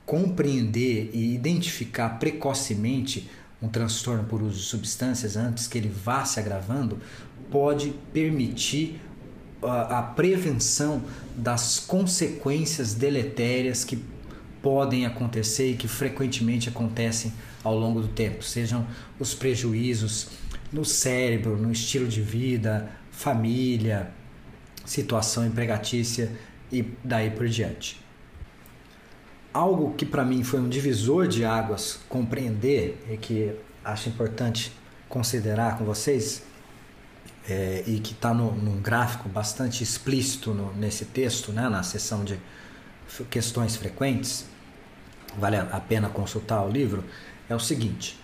compreender 0.06 1.10
e 1.12 1.34
identificar 1.34 2.18
precocemente 2.18 3.30
um 3.60 3.68
transtorno 3.68 4.24
por 4.24 4.42
uso 4.42 4.56
de 4.56 4.64
substâncias 4.64 5.36
antes 5.36 5.68
que 5.68 5.78
ele 5.78 5.88
vá 5.88 6.24
se 6.24 6.40
agravando 6.40 6.98
pode 7.50 7.94
permitir 8.12 9.00
a, 9.62 9.98
a 9.98 10.02
prevenção 10.02 11.02
das 11.36 11.78
consequências 11.78 12.94
deletérias 12.94 13.84
que 13.84 14.02
podem 14.62 15.04
acontecer 15.04 15.72
e 15.72 15.76
que 15.76 15.88
frequentemente 15.88 16.68
acontecem 16.68 17.32
ao 17.64 17.76
longo 17.76 18.00
do 18.00 18.08
tempo, 18.08 18.42
sejam 18.42 18.86
os 19.18 19.34
prejuízos 19.34 20.28
no 20.72 20.84
cérebro, 20.84 21.56
no 21.56 21.70
estilo 21.70 22.08
de 22.08 22.22
vida, 22.22 22.90
família, 23.10 24.10
situação 24.84 25.46
empregatícia 25.46 26.32
e 26.70 26.84
daí 27.04 27.30
por 27.30 27.46
diante. 27.48 28.00
algo 29.52 29.92
que 29.94 30.06
para 30.06 30.24
mim 30.24 30.42
foi 30.42 30.60
um 30.60 30.68
divisor 30.68 31.28
de 31.28 31.44
águas 31.44 32.00
compreender 32.08 33.04
e 33.10 33.18
que 33.18 33.54
acho 33.84 34.08
importante 34.08 34.72
considerar 35.08 35.76
com 35.76 35.84
vocês 35.84 36.42
é, 37.48 37.84
e 37.86 37.98
que 38.00 38.12
está 38.12 38.32
num 38.32 38.80
gráfico 38.80 39.28
bastante 39.28 39.82
explícito 39.82 40.54
no, 40.54 40.72
nesse 40.74 41.04
texto, 41.04 41.52
né, 41.52 41.68
na 41.68 41.82
seção 41.82 42.24
de 42.24 42.38
questões 43.30 43.76
frequentes, 43.76 44.46
vale 45.38 45.56
a 45.56 45.80
pena 45.80 46.08
consultar 46.08 46.64
o 46.64 46.70
livro, 46.70 47.04
é 47.48 47.54
o 47.54 47.60
seguinte: 47.60 48.18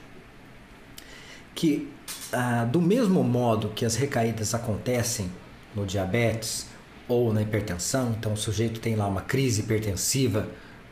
que 1.54 1.90
ah, 2.32 2.64
do 2.64 2.80
mesmo 2.80 3.22
modo 3.24 3.70
que 3.70 3.84
as 3.84 3.96
recaídas 3.96 4.54
acontecem 4.54 5.30
no 5.74 5.86
diabetes 5.86 6.66
ou 7.08 7.32
na 7.32 7.42
hipertensão, 7.42 8.14
então 8.18 8.34
o 8.34 8.36
sujeito 8.36 8.80
tem 8.80 8.94
lá 8.96 9.06
uma 9.06 9.22
crise 9.22 9.62
hipertensiva 9.62 10.48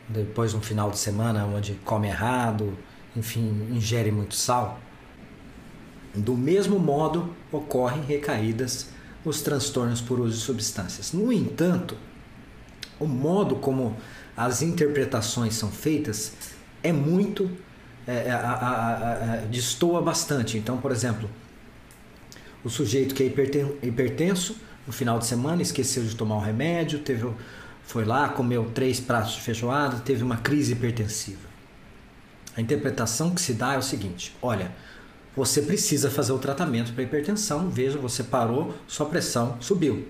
depois 0.09 0.51
de 0.51 0.57
um 0.57 0.61
final 0.61 0.89
de 0.89 0.97
semana 0.97 1.45
onde 1.45 1.73
come 1.85 2.07
errado, 2.07 2.77
enfim, 3.15 3.67
ingere 3.71 4.11
muito 4.11 4.35
sal. 4.35 4.79
Do 6.15 6.35
mesmo 6.35 6.79
modo, 6.79 7.35
ocorrem 7.51 8.01
recaídas 8.01 8.89
nos 9.23 9.41
transtornos 9.41 10.01
por 10.01 10.19
uso 10.19 10.37
de 10.37 10.43
substâncias. 10.43 11.11
No 11.13 11.31
entanto, 11.31 11.97
o 12.99 13.05
modo 13.05 13.55
como 13.55 13.95
as 14.35 14.61
interpretações 14.61 15.55
são 15.55 15.71
feitas 15.71 16.33
é 16.83 16.91
muito. 16.91 17.49
É, 18.07 18.27
é 18.27 18.31
a, 18.31 18.39
a, 18.39 19.33
a, 19.33 19.35
destoa 19.47 20.01
bastante. 20.01 20.57
Então, 20.57 20.77
por 20.77 20.91
exemplo, 20.91 21.29
o 22.63 22.69
sujeito 22.69 23.13
que 23.13 23.23
é 23.23 23.25
hipertenso, 23.85 24.55
no 24.85 24.93
final 24.93 25.19
de 25.19 25.25
semana 25.25 25.61
esqueceu 25.61 26.03
de 26.03 26.15
tomar 26.15 26.35
o 26.35 26.39
remédio, 26.39 26.99
teve, 26.99 27.29
foi 27.83 28.05
lá, 28.05 28.29
comeu 28.29 28.71
três 28.73 28.99
pratos 28.99 29.33
de 29.33 29.41
feijoada, 29.41 29.97
teve 29.99 30.23
uma 30.23 30.37
crise 30.37 30.71
hipertensiva. 30.71 31.47
A 32.55 32.61
interpretação 32.61 33.31
que 33.31 33.41
se 33.41 33.53
dá 33.53 33.73
é 33.73 33.77
o 33.77 33.81
seguinte: 33.81 34.35
olha, 34.41 34.71
você 35.35 35.61
precisa 35.61 36.09
fazer 36.09 36.31
o 36.31 36.39
tratamento 36.39 36.93
para 36.93 37.03
hipertensão, 37.03 37.69
veja, 37.69 37.99
você 37.99 38.23
parou, 38.23 38.73
sua 38.87 39.05
pressão 39.05 39.57
subiu. 39.59 40.07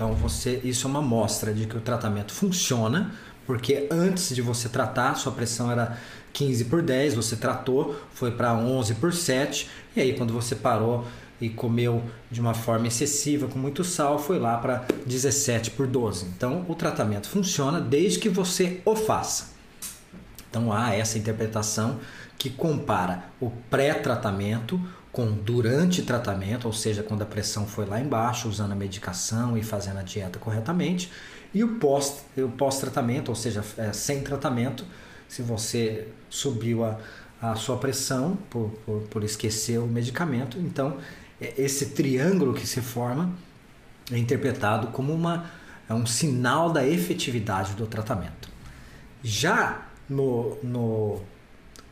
Então 0.00 0.14
você, 0.14 0.62
isso 0.64 0.86
é 0.86 0.90
uma 0.90 1.02
mostra 1.02 1.52
de 1.52 1.66
que 1.66 1.76
o 1.76 1.80
tratamento 1.80 2.32
funciona, 2.32 3.12
porque 3.46 3.86
antes 3.90 4.34
de 4.34 4.40
você 4.40 4.66
tratar, 4.66 5.14
sua 5.14 5.30
pressão 5.30 5.70
era 5.70 5.98
15 6.32 6.64
por 6.64 6.80
10, 6.80 7.12
você 7.12 7.36
tratou, 7.36 7.94
foi 8.14 8.30
para 8.30 8.54
11 8.54 8.94
por 8.94 9.12
7, 9.12 9.68
e 9.94 10.00
aí 10.00 10.14
quando 10.14 10.32
você 10.32 10.56
parou 10.56 11.06
e 11.38 11.50
comeu 11.50 12.02
de 12.30 12.40
uma 12.40 12.54
forma 12.54 12.86
excessiva, 12.86 13.46
com 13.46 13.58
muito 13.58 13.84
sal, 13.84 14.18
foi 14.18 14.38
lá 14.38 14.56
para 14.56 14.86
17 15.04 15.72
por 15.72 15.86
12. 15.86 16.24
Então 16.34 16.64
o 16.66 16.74
tratamento 16.74 17.28
funciona 17.28 17.78
desde 17.78 18.20
que 18.20 18.30
você 18.30 18.80
o 18.86 18.96
faça. 18.96 19.50
Então 20.48 20.72
há 20.72 20.94
essa 20.94 21.18
interpretação 21.18 22.00
que 22.38 22.48
compara 22.48 23.24
o 23.38 23.50
pré-tratamento 23.68 24.80
com 25.12 25.32
durante 25.32 26.02
tratamento, 26.02 26.66
ou 26.66 26.72
seja, 26.72 27.02
quando 27.02 27.22
a 27.22 27.26
pressão 27.26 27.66
foi 27.66 27.84
lá 27.84 28.00
embaixo, 28.00 28.48
usando 28.48 28.72
a 28.72 28.76
medicação 28.76 29.56
e 29.58 29.62
fazendo 29.62 29.98
a 29.98 30.02
dieta 30.02 30.38
corretamente, 30.38 31.10
e 31.52 31.64
o 31.64 31.76
pós 31.78 32.24
o 32.36 32.48
pós-tratamento, 32.48 33.28
ou 33.28 33.34
seja, 33.34 33.64
é, 33.76 33.92
sem 33.92 34.22
tratamento, 34.22 34.84
se 35.28 35.42
você 35.42 36.08
subiu 36.28 36.84
a, 36.84 36.98
a 37.42 37.56
sua 37.56 37.76
pressão 37.76 38.38
por, 38.48 38.70
por, 38.86 39.02
por 39.02 39.24
esquecer 39.24 39.78
o 39.78 39.86
medicamento, 39.86 40.58
então 40.58 40.98
é, 41.40 41.54
esse 41.58 41.86
triângulo 41.86 42.54
que 42.54 42.66
se 42.66 42.80
forma 42.80 43.32
é 44.12 44.18
interpretado 44.18 44.88
como 44.88 45.12
uma, 45.12 45.50
é 45.88 45.94
um 45.94 46.06
sinal 46.06 46.72
da 46.72 46.86
efetividade 46.86 47.74
do 47.74 47.86
tratamento. 47.86 48.48
Já 49.22 49.86
no, 50.08 50.56
no 50.62 51.20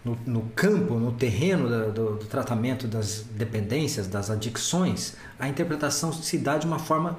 no, 0.04 0.18
no 0.26 0.42
campo, 0.54 0.94
no 0.94 1.12
terreno 1.12 1.68
do, 1.68 1.92
do, 1.92 2.16
do 2.16 2.24
tratamento 2.26 2.86
das 2.86 3.24
dependências, 3.32 4.06
das 4.06 4.30
adicções, 4.30 5.14
a 5.38 5.48
interpretação 5.48 6.12
se 6.12 6.38
dá 6.38 6.56
de 6.56 6.66
uma 6.66 6.78
forma 6.78 7.18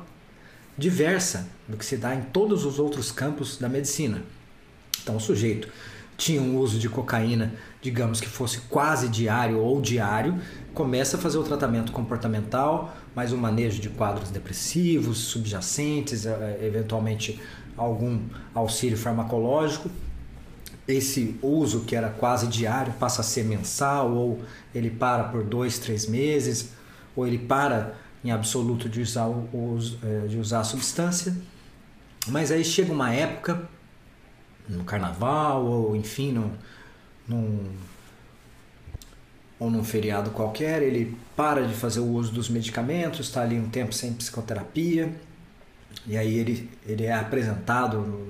diversa 0.78 1.48
do 1.68 1.76
que 1.76 1.86
se 1.86 1.98
dá 1.98 2.16
em 2.16 2.22
todos 2.22 2.66
os 2.66 2.80
outros 2.80 3.12
campos 3.12 3.58
da 3.58 3.68
medicina. 3.68 4.24
Então, 5.02 5.18
o 5.18 5.20
sujeito 5.20 5.68
tinha 6.18 6.42
um 6.42 6.58
uso 6.58 6.78
de 6.80 6.90
cocaína, 6.90 7.54
digamos 7.82 8.20
que 8.20 8.28
fosse 8.28 8.60
quase 8.62 9.08
diário 9.08 9.60
ou 9.60 9.82
diário, 9.82 10.38
começa 10.74 11.18
a 11.18 11.20
fazer 11.20 11.38
o 11.38 11.44
tratamento 11.44 11.92
comportamental, 11.92 12.96
mais 13.16 13.32
um 13.32 13.38
manejo 13.38 13.82
de 13.82 13.90
quadros 13.90 14.30
depressivos, 14.30 15.18
subjacentes, 15.18 16.26
eh, 16.26 16.60
eventualmente 16.62 17.40
algum 17.78 18.22
auxílio 18.54 18.98
farmacológico 18.98 19.90
esse 20.90 21.38
uso 21.42 21.82
que 21.82 21.96
era 21.96 22.10
quase 22.10 22.48
diário 22.48 22.92
passa 22.94 23.22
a 23.22 23.24
ser 23.24 23.44
mensal, 23.44 24.12
ou 24.12 24.42
ele 24.74 24.90
para 24.90 25.26
por 25.26 25.44
dois, 25.44 25.78
três 25.78 26.08
meses, 26.08 26.72
ou 27.16 27.28
ele 27.28 27.38
para 27.38 27.94
em 28.24 28.32
absoluto 28.32 28.90
de 28.90 29.00
usar, 29.00 29.28
é, 30.04 30.28
de 30.28 30.38
usar 30.38 30.62
a 30.62 30.64
substância. 30.64 31.36
Mas 32.28 32.52
aí 32.52 32.66
chega 32.66 32.92
uma 32.92 33.14
época, 33.14 33.70
no 34.68 34.84
carnaval, 34.84 35.64
ou 35.64 35.96
enfim, 35.96 36.32
no, 36.32 36.52
num, 37.28 37.66
ou 39.60 39.70
num 39.70 39.84
feriado 39.84 40.32
qualquer, 40.32 40.82
ele 40.82 41.16
para 41.36 41.68
de 41.68 41.74
fazer 41.76 42.00
o 42.00 42.08
uso 42.08 42.32
dos 42.32 42.50
medicamentos, 42.50 43.28
está 43.28 43.44
ali 43.44 43.60
um 43.60 43.70
tempo 43.70 43.94
sem 43.94 44.12
psicoterapia, 44.14 45.14
e 46.08 46.18
aí 46.18 46.36
ele, 46.36 46.70
ele 46.86 47.06
é 47.06 47.14
apresentado 47.14 48.28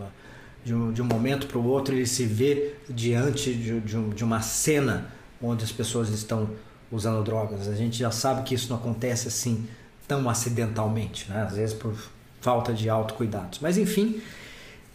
de 0.63 0.73
um, 0.73 0.91
de 0.91 1.01
um 1.01 1.05
momento 1.05 1.47
para 1.47 1.57
o 1.57 1.65
outro, 1.65 1.95
ele 1.95 2.05
se 2.05 2.25
vê 2.25 2.75
diante 2.89 3.53
de, 3.53 3.79
de, 3.79 3.97
um, 3.97 4.09
de 4.09 4.23
uma 4.23 4.41
cena 4.41 5.11
onde 5.41 5.63
as 5.63 5.71
pessoas 5.71 6.09
estão 6.09 6.49
usando 6.91 7.23
drogas. 7.23 7.67
A 7.67 7.75
gente 7.75 7.97
já 7.97 8.11
sabe 8.11 8.43
que 8.43 8.53
isso 8.53 8.69
não 8.69 8.77
acontece 8.77 9.27
assim 9.27 9.67
tão 10.07 10.29
acidentalmente, 10.29 11.29
né? 11.29 11.43
às 11.43 11.55
vezes 11.55 11.73
por 11.73 11.95
falta 12.41 12.73
de 12.73 12.89
autocuidados. 12.89 13.59
Mas 13.59 13.77
enfim, 13.77 14.21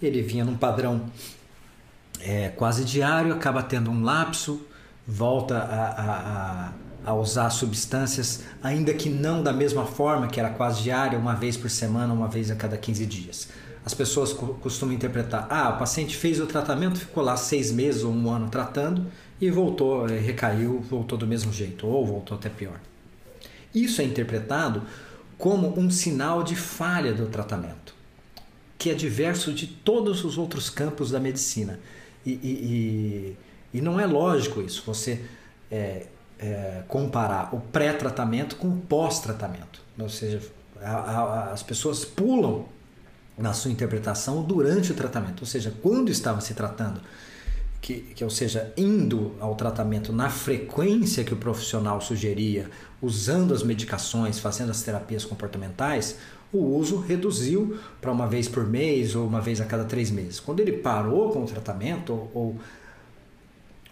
ele 0.03 0.22
vinha 0.22 0.44
num 0.44 0.57
padrão 0.57 1.07
é, 2.20 2.48
quase 2.48 2.85
diário, 2.85 3.33
acaba 3.33 3.62
tendo 3.62 3.90
um 3.90 4.03
lapso, 4.03 4.61
volta 5.07 5.59
a, 5.59 6.70
a, 7.07 7.11
a, 7.11 7.14
usar 7.14 7.50
substâncias, 7.50 8.42
ainda 8.62 8.92
que 8.92 9.09
não 9.09 9.42
da 9.42 9.53
mesma 9.53 9.87
forma 9.87 10.27
que 10.27 10.40
era 10.40 10.50
quase 10.50 10.83
diária, 10.83 11.18
uma 11.18 11.35
vez 11.35 11.57
por 11.57 11.70
semana, 11.70 12.12
uma 12.12 12.29
vez 12.29 12.50
a 12.50 12.57
cada 12.57 12.77
15 12.77 13.07
dias 13.07 13.48
as 13.85 13.92
pessoas 13.92 14.33
costumam 14.33 14.94
interpretar: 14.94 15.47
ah, 15.51 15.70
o 15.70 15.79
paciente 15.79 16.16
fez 16.16 16.40
o 16.40 16.47
tratamento, 16.47 16.99
ficou 16.99 17.23
lá 17.23 17.37
seis 17.37 17.70
meses 17.70 18.03
ou 18.03 18.12
um 18.12 18.31
ano 18.31 18.49
tratando 18.49 19.07
e 19.40 19.51
voltou, 19.51 20.09
eh, 20.09 20.18
recaiu, 20.18 20.81
voltou 20.81 21.18
do 21.18 21.27
mesmo 21.27 21.53
jeito, 21.53 21.87
ou 21.87 22.07
voltou 22.07 22.37
até 22.37 22.49
pior. 22.49 22.81
Isso 23.75 24.01
é 24.01 24.05
interpretado 24.05 24.83
como 25.37 25.79
um 25.79 25.90
sinal 25.90 26.42
de 26.42 26.57
falha 26.57 27.12
do 27.12 27.27
tratamento, 27.27 27.94
que 28.79 28.88
é 28.88 28.94
diverso 28.94 29.53
de 29.53 29.66
todos 29.66 30.25
os 30.25 30.38
outros 30.38 30.70
campos 30.70 31.11
da 31.11 31.20
medicina. 31.20 31.79
E, 32.25 32.31
e, 32.31 33.37
e, 33.73 33.79
e 33.79 33.81
não 33.83 34.01
é 34.01 34.07
lógico 34.07 34.62
isso, 34.62 34.83
você 34.87 35.20
é, 35.70 36.07
é, 36.38 36.83
comparar 36.88 37.55
o 37.55 37.61
pré-tratamento 37.61 38.57
com 38.57 38.68
o 38.68 38.79
pós-tratamento. 38.79 39.83
Ou 39.99 40.09
seja, 40.09 40.40
a, 40.81 40.92
a, 40.92 41.53
as 41.53 41.62
pessoas 41.62 42.05
pulam 42.05 42.66
na 43.37 43.53
sua 43.53 43.70
interpretação 43.70 44.42
durante 44.42 44.92
o 44.92 44.94
tratamento, 44.94 45.40
ou 45.40 45.47
seja, 45.47 45.73
quando 45.83 46.11
estava 46.11 46.40
se 46.40 46.55
tratando, 46.55 47.01
que, 47.81 48.01
que 48.01 48.25
ou 48.25 48.31
seja, 48.31 48.73
indo 48.77 49.35
ao 49.40 49.55
tratamento 49.55 50.12
na 50.12 50.31
frequência 50.31 51.25
que 51.25 51.35
o 51.35 51.37
profissional 51.37 52.01
sugeria, 52.01 52.70
usando 53.03 53.53
as 53.53 53.62
medicações, 53.62 54.38
fazendo 54.38 54.70
as 54.70 54.83
terapias 54.83 55.25
comportamentais, 55.25 56.16
o 56.53 56.59
uso 56.59 56.99
reduziu 56.99 57.77
para 58.01 58.12
uma 58.12 58.27
vez 58.27 58.49
por 58.49 58.64
mês 58.64 59.14
ou 59.14 59.27
uma 59.27 59.40
vez 59.40 59.61
a 59.61 59.64
cada 59.64 59.85
três 59.85 60.11
meses. 60.11 60.38
Quando 60.38 60.61
ele 60.61 60.73
parou 60.73 61.31
com 61.31 61.42
o 61.42 61.47
tratamento 61.47 62.12
ou, 62.12 62.31
ou 62.33 62.61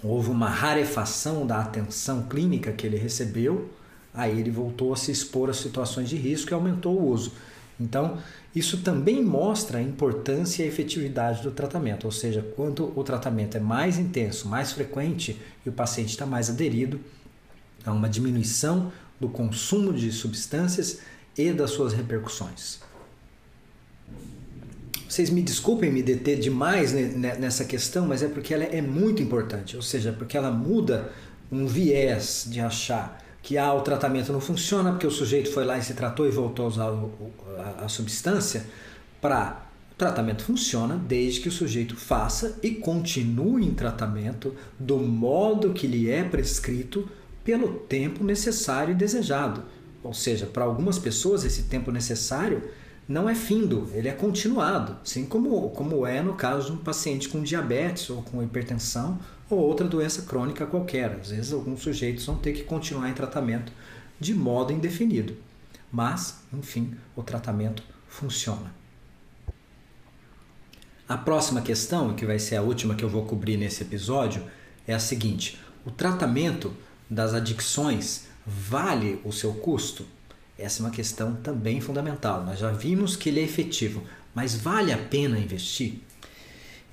houve 0.03 0.31
uma 0.31 0.49
rarefação 0.49 1.47
da 1.47 1.61
atenção 1.61 2.23
clínica 2.23 2.73
que 2.73 2.87
ele 2.87 2.97
recebeu, 2.97 3.71
aí 4.15 4.39
ele 4.39 4.51
voltou 4.51 4.93
a 4.93 4.97
se 4.97 5.11
expor 5.13 5.51
a 5.51 5.53
situações 5.53 6.09
de 6.09 6.17
risco 6.17 6.53
e 6.53 6.55
aumentou 6.55 6.99
o 6.99 7.09
uso. 7.09 7.33
Então, 7.83 8.19
isso 8.55 8.83
também 8.83 9.23
mostra 9.23 9.79
a 9.79 9.83
importância 9.83 10.63
e 10.63 10.67
a 10.67 10.69
efetividade 10.69 11.43
do 11.43 11.51
tratamento, 11.51 12.05
ou 12.05 12.13
seja, 12.13 12.43
quando 12.55 12.93
o 12.97 13.03
tratamento 13.03 13.57
é 13.57 13.61
mais 13.61 13.99
intenso, 13.99 14.49
mais 14.49 14.73
frequente 14.73 15.41
e 15.67 15.69
o 15.69 15.73
paciente 15.73 16.11
está 16.11 16.25
mais 16.25 16.49
aderido, 16.49 17.01
há 17.85 17.93
uma 17.93 18.09
diminuição 18.09 18.93
do 19.21 19.29
consumo 19.29 19.93
de 19.93 20.13
substâncias 20.13 21.01
e 21.37 21.53
das 21.53 21.71
suas 21.71 21.93
repercussões. 21.93 22.81
Vocês 25.09 25.29
me 25.29 25.43
desculpem 25.43 25.93
me 25.93 26.03
deter 26.03 26.39
demais 26.39 26.93
nessa 26.93 27.65
questão, 27.65 28.07
mas 28.07 28.23
é 28.23 28.29
porque 28.29 28.55
ela 28.55 28.65
é 28.65 28.81
muito 28.81 29.23
importante, 29.23 29.77
ou 29.77 29.83
seja, 29.83 30.13
porque 30.13 30.37
ela 30.37 30.51
muda 30.51 31.13
um 31.51 31.67
viés 31.67 32.47
de 32.49 32.61
achar 32.61 33.22
que 33.43 33.59
ah, 33.59 33.75
o 33.75 33.81
tratamento 33.81 34.33
não 34.33 34.41
funciona 34.41 34.93
porque 34.93 35.07
o 35.07 35.11
sujeito 35.11 35.51
foi 35.51 35.65
lá 35.65 35.77
e 35.77 35.83
se 35.83 35.95
tratou 35.95 36.27
e 36.27 36.31
voltou 36.31 36.65
a 36.65 36.69
usar 36.69 36.93
a, 37.59 37.85
a 37.85 37.89
substância 37.89 38.65
para 39.21 39.67
O 39.91 39.95
tratamento 39.97 40.45
funciona 40.45 40.97
desde 40.97 41.41
que 41.41 41.49
o 41.49 41.53
sujeito 41.53 41.97
faça 41.97 42.59
e 42.63 42.71
continue 42.71 43.67
em 43.67 43.75
tratamento 43.75 44.55
do 44.79 44.99
modo 44.99 45.73
que 45.73 45.87
lhe 45.87 46.09
é 46.09 46.23
prescrito 46.23 47.09
pelo 47.45 47.75
tempo 47.75 48.25
necessário 48.25 48.93
e 48.93 48.97
desejado. 48.97 49.63
Ou 50.03 50.15
seja, 50.15 50.47
para 50.47 50.65
algumas 50.65 50.99
pessoas 50.99 51.45
esse 51.45 51.65
tempo 51.65 51.91
necessário 51.91 52.63
não 53.09 53.29
é 53.29 53.35
findo, 53.35 53.91
ele 53.93 54.09
é 54.09 54.13
continuado, 54.13 54.97
assim 55.03 55.25
como, 55.27 55.71
como 55.71 56.07
é 56.07 56.23
no 56.23 56.35
caso 56.35 56.67
de 56.67 56.73
um 56.73 56.77
paciente 56.77 57.29
com 57.29 57.43
diabetes 57.43 58.09
ou 58.09 58.23
com 58.23 58.43
hipertensão 58.43 59.19
ou 59.55 59.61
outra 59.61 59.87
doença 59.87 60.23
crônica 60.23 60.67
qualquer. 60.67 61.19
Às 61.21 61.31
vezes, 61.31 61.53
alguns 61.53 61.83
sujeitos 61.83 62.25
vão 62.25 62.37
ter 62.37 62.53
que 62.53 62.65
continuar 62.65 63.09
em 63.09 63.15
tratamento 63.15 63.73
de 64.19 64.35
modo 64.35 64.73
indefinido. 64.73 65.37
Mas, 65.91 66.43
enfim, 66.53 66.95
o 67.15 67.23
tratamento 67.23 67.83
funciona. 68.09 68.73
A 71.09 71.17
próxima 71.19 71.61
questão, 71.61 72.15
que 72.15 72.25
vai 72.25 72.39
ser 72.39 72.57
a 72.57 72.63
última 72.63 72.95
que 72.95 73.05
eu 73.05 73.09
vou 73.09 73.25
cobrir 73.25 73.57
nesse 73.57 73.83
episódio, 73.83 74.43
é 74.87 74.95
a 74.95 74.99
seguinte: 74.99 75.61
o 75.85 75.91
tratamento 75.91 76.75
das 77.11 77.35
adicções 77.35 78.25
vale 78.47 79.21
o 79.25 79.33
seu 79.33 79.53
custo? 79.55 80.07
Essa 80.59 80.81
é 80.81 80.87
uma 80.87 80.91
questão 80.91 81.35
também 81.37 81.81
fundamental. 81.81 82.45
Nós 82.45 82.59
já 82.59 82.71
vimos 82.71 83.17
que 83.17 83.29
ele 83.29 83.41
é 83.41 83.43
efetivo, 83.43 84.03
mas 84.35 84.55
vale 84.55 84.93
a 84.93 84.99
pena 84.99 85.39
investir? 85.39 86.01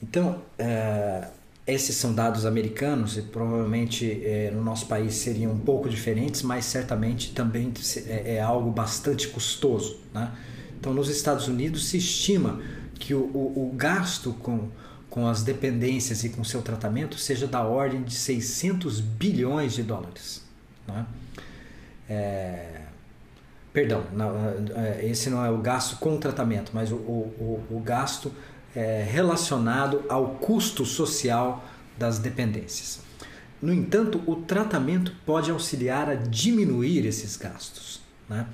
Então, 0.02 0.42
é, 0.58 1.28
esses 1.72 1.96
são 1.96 2.14
dados 2.14 2.46
americanos 2.46 3.18
e 3.18 3.22
provavelmente 3.22 4.22
é, 4.24 4.52
no 4.52 4.64
nosso 4.64 4.86
país 4.88 5.16
seriam 5.16 5.52
um 5.52 5.60
pouco 5.60 5.90
diferentes, 5.90 6.42
mas 6.42 6.66
certamente 6.66 7.34
também 7.34 7.74
é, 8.08 8.36
é 8.36 8.42
algo 8.42 8.72
bastante 8.72 9.28
custoso. 9.28 10.00
Né? 10.14 10.32
Então, 10.80 10.94
nos 10.94 11.10
Estados 11.10 11.48
Unidos 11.48 11.90
se 11.90 11.98
estima 11.98 12.62
que 12.96 13.14
o, 13.14 13.20
o, 13.20 13.70
o, 13.70 13.76
gasto 13.76 14.34
com, 14.34 14.70
com 15.10 15.28
as 15.28 15.44
dependências 15.44 16.24
e 16.24 16.30
com 16.30 16.44
seu 16.44 16.62
tratamento 16.62 17.18
seja 17.18 17.48
da 17.48 17.64
ordem 17.64 18.04
de 18.04 18.14
600 18.14 19.00
bilhões 19.00 19.74
de 19.74 19.84
dólares. 19.84 20.44
Né? 20.88 21.06
É, 22.10 22.82
perdão, 23.74 24.04
não, 24.14 24.32
é, 24.76 25.06
esse 25.06 25.30
não 25.30 25.44
é 25.46 25.50
o 25.50 25.58
gasto 25.58 25.98
com 25.98 26.16
o 26.16 26.18
tratamento, 26.18 26.72
mas 26.74 26.92
o, 26.92 26.96
o, 26.96 27.64
o 27.72 27.80
gasto 27.80 28.32
é, 28.76 29.08
relacionado 29.10 30.04
ao 30.10 30.36
custo 30.36 30.86
social 30.86 31.64
das 31.98 32.20
dependências. 32.20 33.02
No 33.62 33.74
entanto, 33.74 34.22
o 34.26 34.38
tratamento 34.38 35.14
pode 35.26 35.52
auxiliar 35.52 36.10
a 36.10 36.16
diminuir 36.16 37.06
esses 37.06 37.36
gastos. 37.36 38.02
Né? 38.30 38.46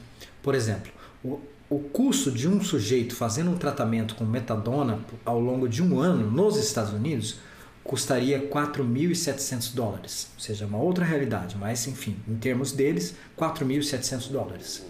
Por 0.41 0.55
exemplo, 0.55 0.91
o, 1.23 1.39
o 1.69 1.79
custo 1.79 2.31
de 2.31 2.47
um 2.47 2.61
sujeito 2.63 3.15
fazendo 3.15 3.51
um 3.51 3.57
tratamento 3.57 4.15
com 4.15 4.25
metadona 4.25 4.99
ao 5.23 5.39
longo 5.39 5.69
de 5.69 5.83
um 5.83 5.99
ano 5.99 6.29
nos 6.29 6.57
Estados 6.57 6.93
Unidos 6.93 7.37
custaria 7.83 8.49
4.700 8.49 9.75
dólares, 9.75 10.29
ou 10.33 10.41
seja, 10.41 10.65
uma 10.65 10.79
outra 10.79 11.05
realidade, 11.05 11.55
mas 11.55 11.87
enfim, 11.87 12.17
em 12.27 12.35
termos 12.35 12.71
deles, 12.71 13.15
4.700 13.37 14.31
dólares. 14.31 14.83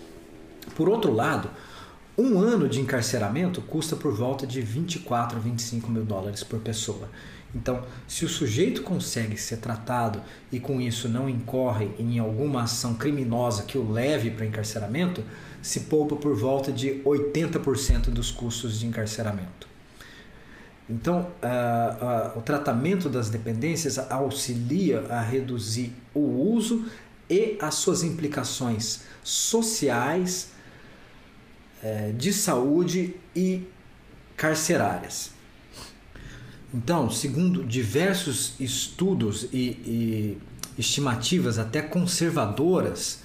Por 0.75 0.87
outro 0.87 1.11
lado, 1.11 1.49
um 2.17 2.39
ano 2.39 2.69
de 2.69 2.79
encarceramento 2.79 3.61
custa 3.61 3.95
por 3.95 4.13
volta 4.13 4.47
de 4.47 4.61
24 4.61 5.37
a 5.37 5.41
25 5.41 5.91
mil 5.91 6.05
dólares 6.05 6.43
por 6.43 6.59
pessoa. 6.59 7.09
Então, 7.53 7.83
se 8.07 8.25
o 8.25 8.29
sujeito 8.29 8.83
consegue 8.83 9.37
ser 9.37 9.57
tratado 9.57 10.21
e 10.51 10.59
com 10.59 10.81
isso 10.81 11.07
não 11.07 11.29
incorre 11.29 11.89
em 11.97 12.19
alguma 12.19 12.63
ação 12.63 12.95
criminosa 12.95 13.63
que 13.63 13.77
o 13.77 13.91
leve 13.91 14.29
para 14.31 14.45
encarceramento, 14.45 15.23
se 15.61 15.81
poupa 15.81 16.15
por 16.15 16.35
volta 16.35 16.71
de 16.71 17.01
80% 17.05 18.09
dos 18.09 18.29
custos 18.29 18.79
de 18.79 18.85
encarceramento. 18.85 19.67
Então, 20.89 21.31
o 22.35 22.41
tratamento 22.41 23.09
das 23.09 23.29
dependências 23.29 23.97
auxilia 23.97 25.05
a 25.09 25.21
reduzir 25.21 25.93
o 26.13 26.19
uso 26.19 26.85
e 27.29 27.57
as 27.59 27.75
suas 27.75 28.03
implicações 28.03 29.01
sociais, 29.23 30.51
uh, 31.85 32.13
de 32.13 32.33
saúde 32.33 33.15
e 33.35 33.63
carcerárias. 34.35 35.31
Então, 36.73 37.09
segundo 37.09 37.63
diversos 37.63 38.53
estudos 38.59 39.47
e, 39.53 39.57
e 39.57 40.37
estimativas 40.77 41.57
até 41.57 41.81
conservadoras, 41.81 43.21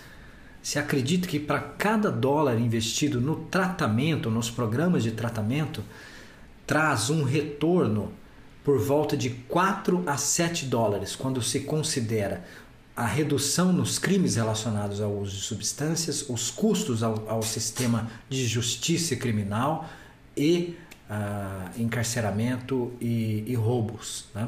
se 0.63 0.79
acredita 0.79 1.27
que 1.27 1.41
para 1.41 1.59
cada 1.59 2.11
dólar 2.11 2.61
investido 2.61 3.21
no 3.21 3.37
tratamento, 3.37 4.31
nos 4.31 4.51
programas 4.51 5.03
de 5.03 5.13
tratamento, 5.13 5.83
traz 6.67 7.11
um 7.11 7.25
retorno 7.25 8.13
por 8.63 8.79
volta 8.79 9.17
de 9.17 9.31
4 9.31 10.05
a 10.07 10.17
7 10.17 10.67
dólares 10.67 11.17
quando 11.17 11.43
se 11.43 11.61
considera 11.61 12.45
a 13.01 13.07
redução 13.07 13.73
nos 13.73 13.99
crimes 13.99 14.37
relacionados 14.37 15.01
ao 15.01 15.11
uso 15.11 15.35
de 15.35 15.41
substâncias, 15.41 16.29
os 16.29 16.51
custos 16.51 17.03
ao, 17.03 17.27
ao 17.31 17.43
sistema 17.43 18.11
de 18.29 18.47
justiça 18.47 19.17
criminal 19.17 19.89
e 20.37 20.77
uh, 21.09 21.81
encarceramento 21.81 22.93
e, 23.01 23.43
e 23.47 23.55
roubos. 23.55 24.27
Né? 24.35 24.47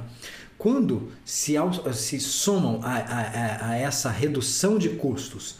Quando 0.58 1.10
se, 1.24 1.54
se 1.94 2.20
somam 2.20 2.80
a, 2.82 2.96
a, 2.96 3.70
a 3.70 3.76
essa 3.76 4.10
redução 4.10 4.76
de 4.76 4.90
custos 4.90 5.56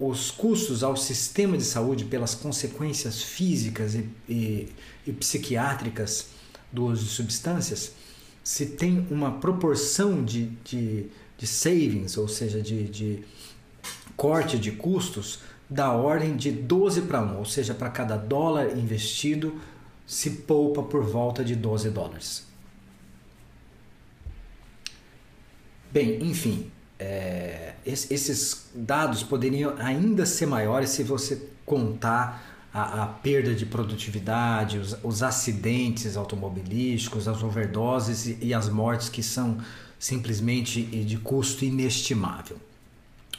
os 0.00 0.30
custos 0.30 0.82
ao 0.82 0.96
sistema 0.96 1.56
de 1.58 1.64
saúde 1.64 2.06
pelas 2.06 2.34
consequências 2.34 3.22
físicas 3.22 3.94
e, 3.94 4.08
e, 4.26 4.68
e 5.06 5.12
psiquiátricas 5.12 6.28
do 6.72 6.86
uso 6.86 7.04
de 7.04 7.10
substâncias, 7.10 7.92
se 8.42 8.66
tem 8.66 9.06
uma 9.10 9.32
proporção 9.32 10.24
de, 10.24 10.46
de, 10.64 11.06
de 11.42 11.48
savings, 11.48 12.16
ou 12.16 12.28
seja, 12.28 12.62
de, 12.62 12.84
de 12.84 13.24
corte 14.16 14.56
de 14.56 14.70
custos, 14.70 15.40
da 15.68 15.90
ordem 15.90 16.36
de 16.36 16.52
12 16.52 17.02
para 17.02 17.20
1, 17.20 17.36
ou 17.36 17.44
seja, 17.44 17.74
para 17.74 17.90
cada 17.90 18.16
dólar 18.16 18.78
investido 18.78 19.60
se 20.06 20.30
poupa 20.30 20.84
por 20.84 21.02
volta 21.02 21.44
de 21.44 21.56
12 21.56 21.90
dólares. 21.90 22.46
Bem, 25.90 26.22
enfim, 26.22 26.70
é, 26.96 27.74
esses 27.84 28.70
dados 28.72 29.24
poderiam 29.24 29.74
ainda 29.78 30.24
ser 30.24 30.46
maiores 30.46 30.90
se 30.90 31.02
você 31.02 31.48
contar 31.66 32.68
a, 32.72 33.02
a 33.02 33.06
perda 33.06 33.52
de 33.52 33.66
produtividade, 33.66 34.78
os, 34.78 34.96
os, 35.02 35.24
acidentes 35.24 36.16
automobilísticos, 36.16 37.26
as 37.26 37.42
overdoses 37.42 38.26
e, 38.26 38.38
e 38.40 38.54
as 38.54 38.68
mortes 38.68 39.08
que 39.08 39.24
são 39.24 39.58
simplesmente 40.02 40.82
de 40.82 41.16
custo 41.16 41.64
inestimável. 41.64 42.56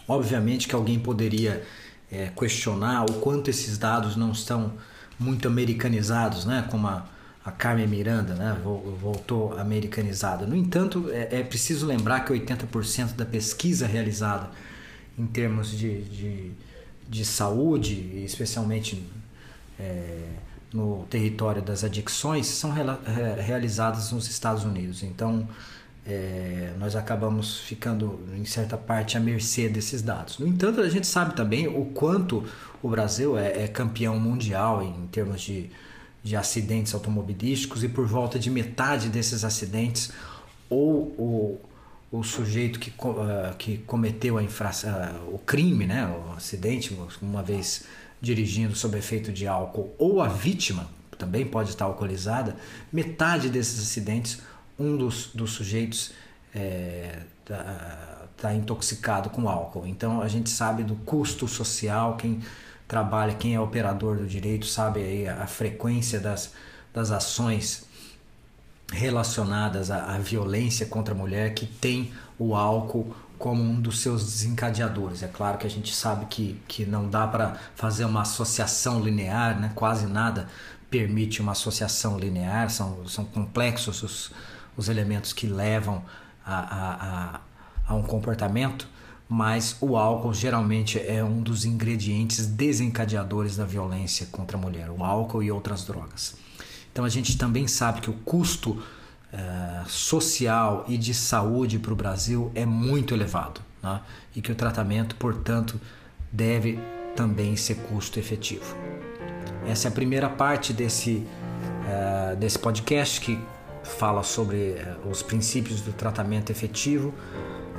Obviamente 0.08 0.66
que 0.66 0.74
alguém 0.74 0.98
poderia 0.98 1.62
é, 2.10 2.28
questionar 2.28 3.04
o 3.04 3.16
quanto 3.16 3.50
esses 3.50 3.78
dados 3.78 4.16
não 4.16 4.32
estão 4.32 4.72
muito 5.20 5.46
americanizados, 5.46 6.46
né? 6.46 6.66
como 6.72 6.88
a, 6.88 7.06
a 7.44 7.52
Carmen 7.52 7.86
Miranda 7.86 8.34
né, 8.36 8.58
voltou 8.64 9.60
americanizada. 9.60 10.46
No 10.46 10.56
entanto, 10.56 11.10
é, 11.12 11.40
é 11.42 11.44
preciso 11.44 11.86
lembrar 11.86 12.22
que 12.22 12.32
80% 12.32 13.14
da 13.18 13.26
pesquisa 13.26 13.86
realizada 13.86 14.50
em 15.20 15.26
termos 15.26 15.70
de, 15.70 16.02
de, 16.04 16.52
de 17.10 17.26
saúde, 17.26 18.24
especialmente 18.24 19.06
é, 19.78 20.30
no 20.72 21.06
território 21.10 21.62
das 21.62 21.84
adicções, 21.84 22.48
são 22.48 22.72
realizadas 23.46 24.14
nos 24.14 24.30
Estados 24.30 24.64
Unidos. 24.64 25.04
Então, 25.04 25.46
é, 26.06 26.74
nós 26.78 26.96
acabamos 26.96 27.60
ficando, 27.60 28.20
em 28.36 28.46
certa 28.46 28.78
parte, 28.78 29.18
à 29.18 29.20
mercê 29.20 29.70
desses 29.70 30.02
dados. 30.02 30.38
No 30.40 30.48
entanto, 30.48 30.82
a 30.82 30.90
gente 30.90 31.08
sabe 31.08 31.36
também 31.36 31.68
o 31.68 31.86
quanto 31.86 32.44
o 32.82 32.90
Brasil 32.90 33.38
é, 33.38 33.64
é 33.64 33.68
campeão 33.68 34.20
mundial 34.20 34.84
em 34.84 35.08
termos 35.08 35.42
de 35.42 35.70
de 36.24 36.38
acidentes 36.38 36.94
automobilísticos 36.94 37.84
e 37.84 37.90
por 37.90 38.08
volta 38.08 38.40
de 38.40 38.50
metade 38.50 39.10
desses 39.10 39.44
acidentes 39.44 40.12
ou 40.70 41.60
o, 42.12 42.24
sujeito 42.24 42.80
que, 42.80 42.90
uh, 42.90 43.56
que 43.58 43.80
cometeu 43.80 44.38
a 44.38 44.44
infração, 44.44 44.92
uh, 44.92 45.36
o 45.36 45.40
crime, 45.40 45.86
né, 45.86 46.08
o 46.08 46.34
acidente, 46.34 46.98
uma 47.22 47.44
vez 47.44 47.84
dirigindo 48.22 48.76
sob 48.76 48.98
efeito 48.98 49.32
de 49.32 49.46
álcool, 49.48 49.94
ou 49.98 50.22
a 50.22 50.28
vítima 50.30 50.88
também 51.18 51.46
pode 51.46 51.72
estar 51.72 51.86
alcoolizada, 51.86 52.56
metade 52.92 53.50
desses 53.50 53.80
acidentes, 53.82 54.40
um 54.78 54.98
dos, 54.98 55.28
dos 55.34 55.52
sujeitos 55.52 56.12
está 56.54 56.60
é, 56.60 57.20
tá, 57.46 58.28
tá 58.38 58.54
intoxicado 58.54 59.30
com 59.30 59.48
álcool. 59.50 59.86
Então 59.88 60.22
a 60.22 60.28
gente 60.28 60.50
sabe 60.50 60.84
do 60.84 60.96
custo 60.96 61.48
social, 61.48 62.18
quem 62.18 62.42
trabalha, 62.88 63.34
quem 63.34 63.56
é 63.56 63.60
operador 63.60 64.18
do 64.18 64.28
direito, 64.28 64.66
sabe 64.66 65.02
aí 65.02 65.28
a, 65.28 65.48
frequência 65.48 66.20
das, 66.20 66.54
das 66.94 67.12
ações 67.12 67.86
relacionadas 68.92 69.90
à, 69.90 70.14
à 70.14 70.18
violência 70.20 70.86
contra 70.86 71.14
a 71.14 71.18
mulher 71.18 71.54
que 71.54 71.66
tem 71.66 72.12
o 72.38 72.56
álcool 72.56 73.16
como 73.40 73.62
um 73.62 73.82
dos 73.82 74.00
seus 74.00 74.24
desencadeadores. 74.24 75.24
É 75.24 75.28
claro 75.28 75.58
que 75.58 75.68
a 75.68 75.70
gente 75.70 75.94
sabe 75.94 76.26
que, 76.28 76.62
que 76.68 76.86
não 76.86 77.10
dá 77.10 77.28
para 77.28 77.58
fazer 77.76 78.06
uma 78.06 78.22
associação 78.22 79.02
linear, 79.02 79.60
né? 79.60 79.72
quase 79.76 80.06
nada, 80.06 80.48
permite 80.90 81.42
uma 81.42 81.54
associação 81.54 82.18
linear, 82.18 82.70
são, 82.70 83.06
são 83.08 83.26
complexos 83.26 84.04
os, 84.04 84.32
os 84.76 84.90
elementos 84.90 85.34
que 85.34 85.48
levam 85.48 86.04
a, 86.46 86.56
a, 86.56 86.94
a, 87.36 87.42
a 87.88 87.96
um 87.96 88.04
comportamento, 88.04 88.88
mas 89.28 89.78
o 89.82 89.98
álcool 89.98 90.34
geralmente 90.34 91.00
é 91.00 91.24
um 91.24 91.42
dos 91.42 91.66
ingredientes 91.66 92.46
desencadeadores 92.46 93.56
da 93.56 93.66
violência 93.66 94.28
contra 94.32 94.58
a 94.58 94.60
mulher, 94.60 94.90
o 94.90 95.04
álcool 95.04 95.42
e 95.42 95.52
outras 95.52 95.86
drogas. 95.86 96.36
Então 96.92 97.04
a 97.04 97.10
gente 97.10 97.38
também 97.38 97.68
sabe 97.68 98.02
que 98.02 98.10
o 98.10 98.14
custo 98.14 98.72
uh, 98.72 99.90
social 99.90 100.86
e 100.88 100.98
de 100.98 101.14
saúde 101.14 101.80
para 101.80 101.94
o 101.94 101.96
Brasil 101.96 102.52
é 102.54 102.66
muito 102.66 103.14
elevado 103.14 103.62
né? 103.82 104.02
e 104.36 104.42
que 104.42 104.52
o 104.52 104.56
tratamento, 104.56 105.16
portanto, 105.16 105.80
deve 106.32 106.80
também 107.16 107.56
ser 107.56 107.76
custo 107.76 108.20
efetivo. 108.20 108.76
Essa 109.66 109.88
é 109.88 109.90
a 109.90 109.92
primeira 109.92 110.30
parte 110.30 110.74
desse, 110.74 111.26
uh, 111.86 112.36
desse 112.36 112.60
podcast 112.60 113.22
que 113.22 113.40
fala 113.84 114.24
sobre 114.24 114.76
uh, 115.06 115.10
os 115.10 115.22
princípios 115.22 115.82
do 115.82 115.92
tratamento 115.94 116.52
efetivo, 116.52 117.14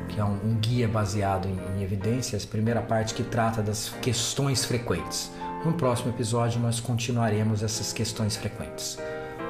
que 0.09 0.21
é 0.21 0.25
um, 0.25 0.38
um 0.45 0.55
guia 0.57 0.87
baseado 0.87 1.49
em, 1.49 1.59
em 1.77 1.83
evidências. 1.83 2.45
Primeira 2.45 2.83
parte 2.83 3.14
que 3.14 3.23
trata 3.23 3.62
das 3.62 3.88
questões 4.03 4.64
frequentes. 4.64 5.31
No 5.64 5.73
próximo 5.73 6.11
episódio 6.11 6.61
nós 6.61 6.79
continuaremos 6.79 7.62
essas 7.62 7.93
questões 7.93 8.37
frequentes. 8.37 8.99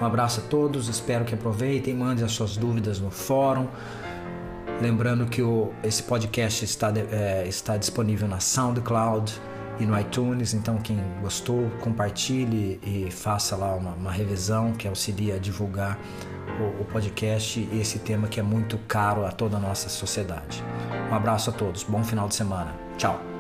Um 0.01 0.05
abraço 0.05 0.41
a 0.41 0.43
todos, 0.45 0.89
espero 0.89 1.25
que 1.25 1.35
aproveitem, 1.35 1.95
mandem 1.95 2.25
as 2.25 2.33
suas 2.33 2.57
dúvidas 2.57 2.99
no 2.99 3.11
fórum. 3.11 3.69
Lembrando 4.81 5.27
que 5.27 5.41
o, 5.43 5.73
esse 5.83 6.03
podcast 6.03 6.65
está, 6.65 6.93
é, 7.11 7.47
está 7.47 7.77
disponível 7.77 8.27
na 8.27 8.41
SoundCloud 8.41 9.41
e 9.79 9.85
no 9.85 9.99
iTunes, 9.99 10.55
então 10.55 10.79
quem 10.79 10.99
gostou, 11.21 11.69
compartilhe 11.81 12.81
e 12.83 13.11
faça 13.11 13.57
lá 13.57 13.75
uma, 13.75 13.93
uma 13.93 14.13
revisão 14.13 14.73
que 14.73 14.87
auxilia 14.87 15.37
a 15.37 15.39
divulgar 15.39 15.99
o, 16.61 16.83
o 16.83 16.85
podcast 16.85 17.59
e 17.61 17.81
esse 17.81 17.99
tema 17.99 18.29
que 18.29 18.39
é 18.39 18.43
muito 18.43 18.79
caro 18.87 19.27
a 19.27 19.33
toda 19.33 19.57
a 19.57 19.61
nossa 19.61 19.89
sociedade. 19.89 20.63
Um 21.11 21.15
abraço 21.15 21.51
a 21.51 21.53
todos, 21.53 21.83
bom 21.83 22.05
final 22.05 22.29
de 22.29 22.35
semana. 22.35 22.75
Tchau. 22.97 23.34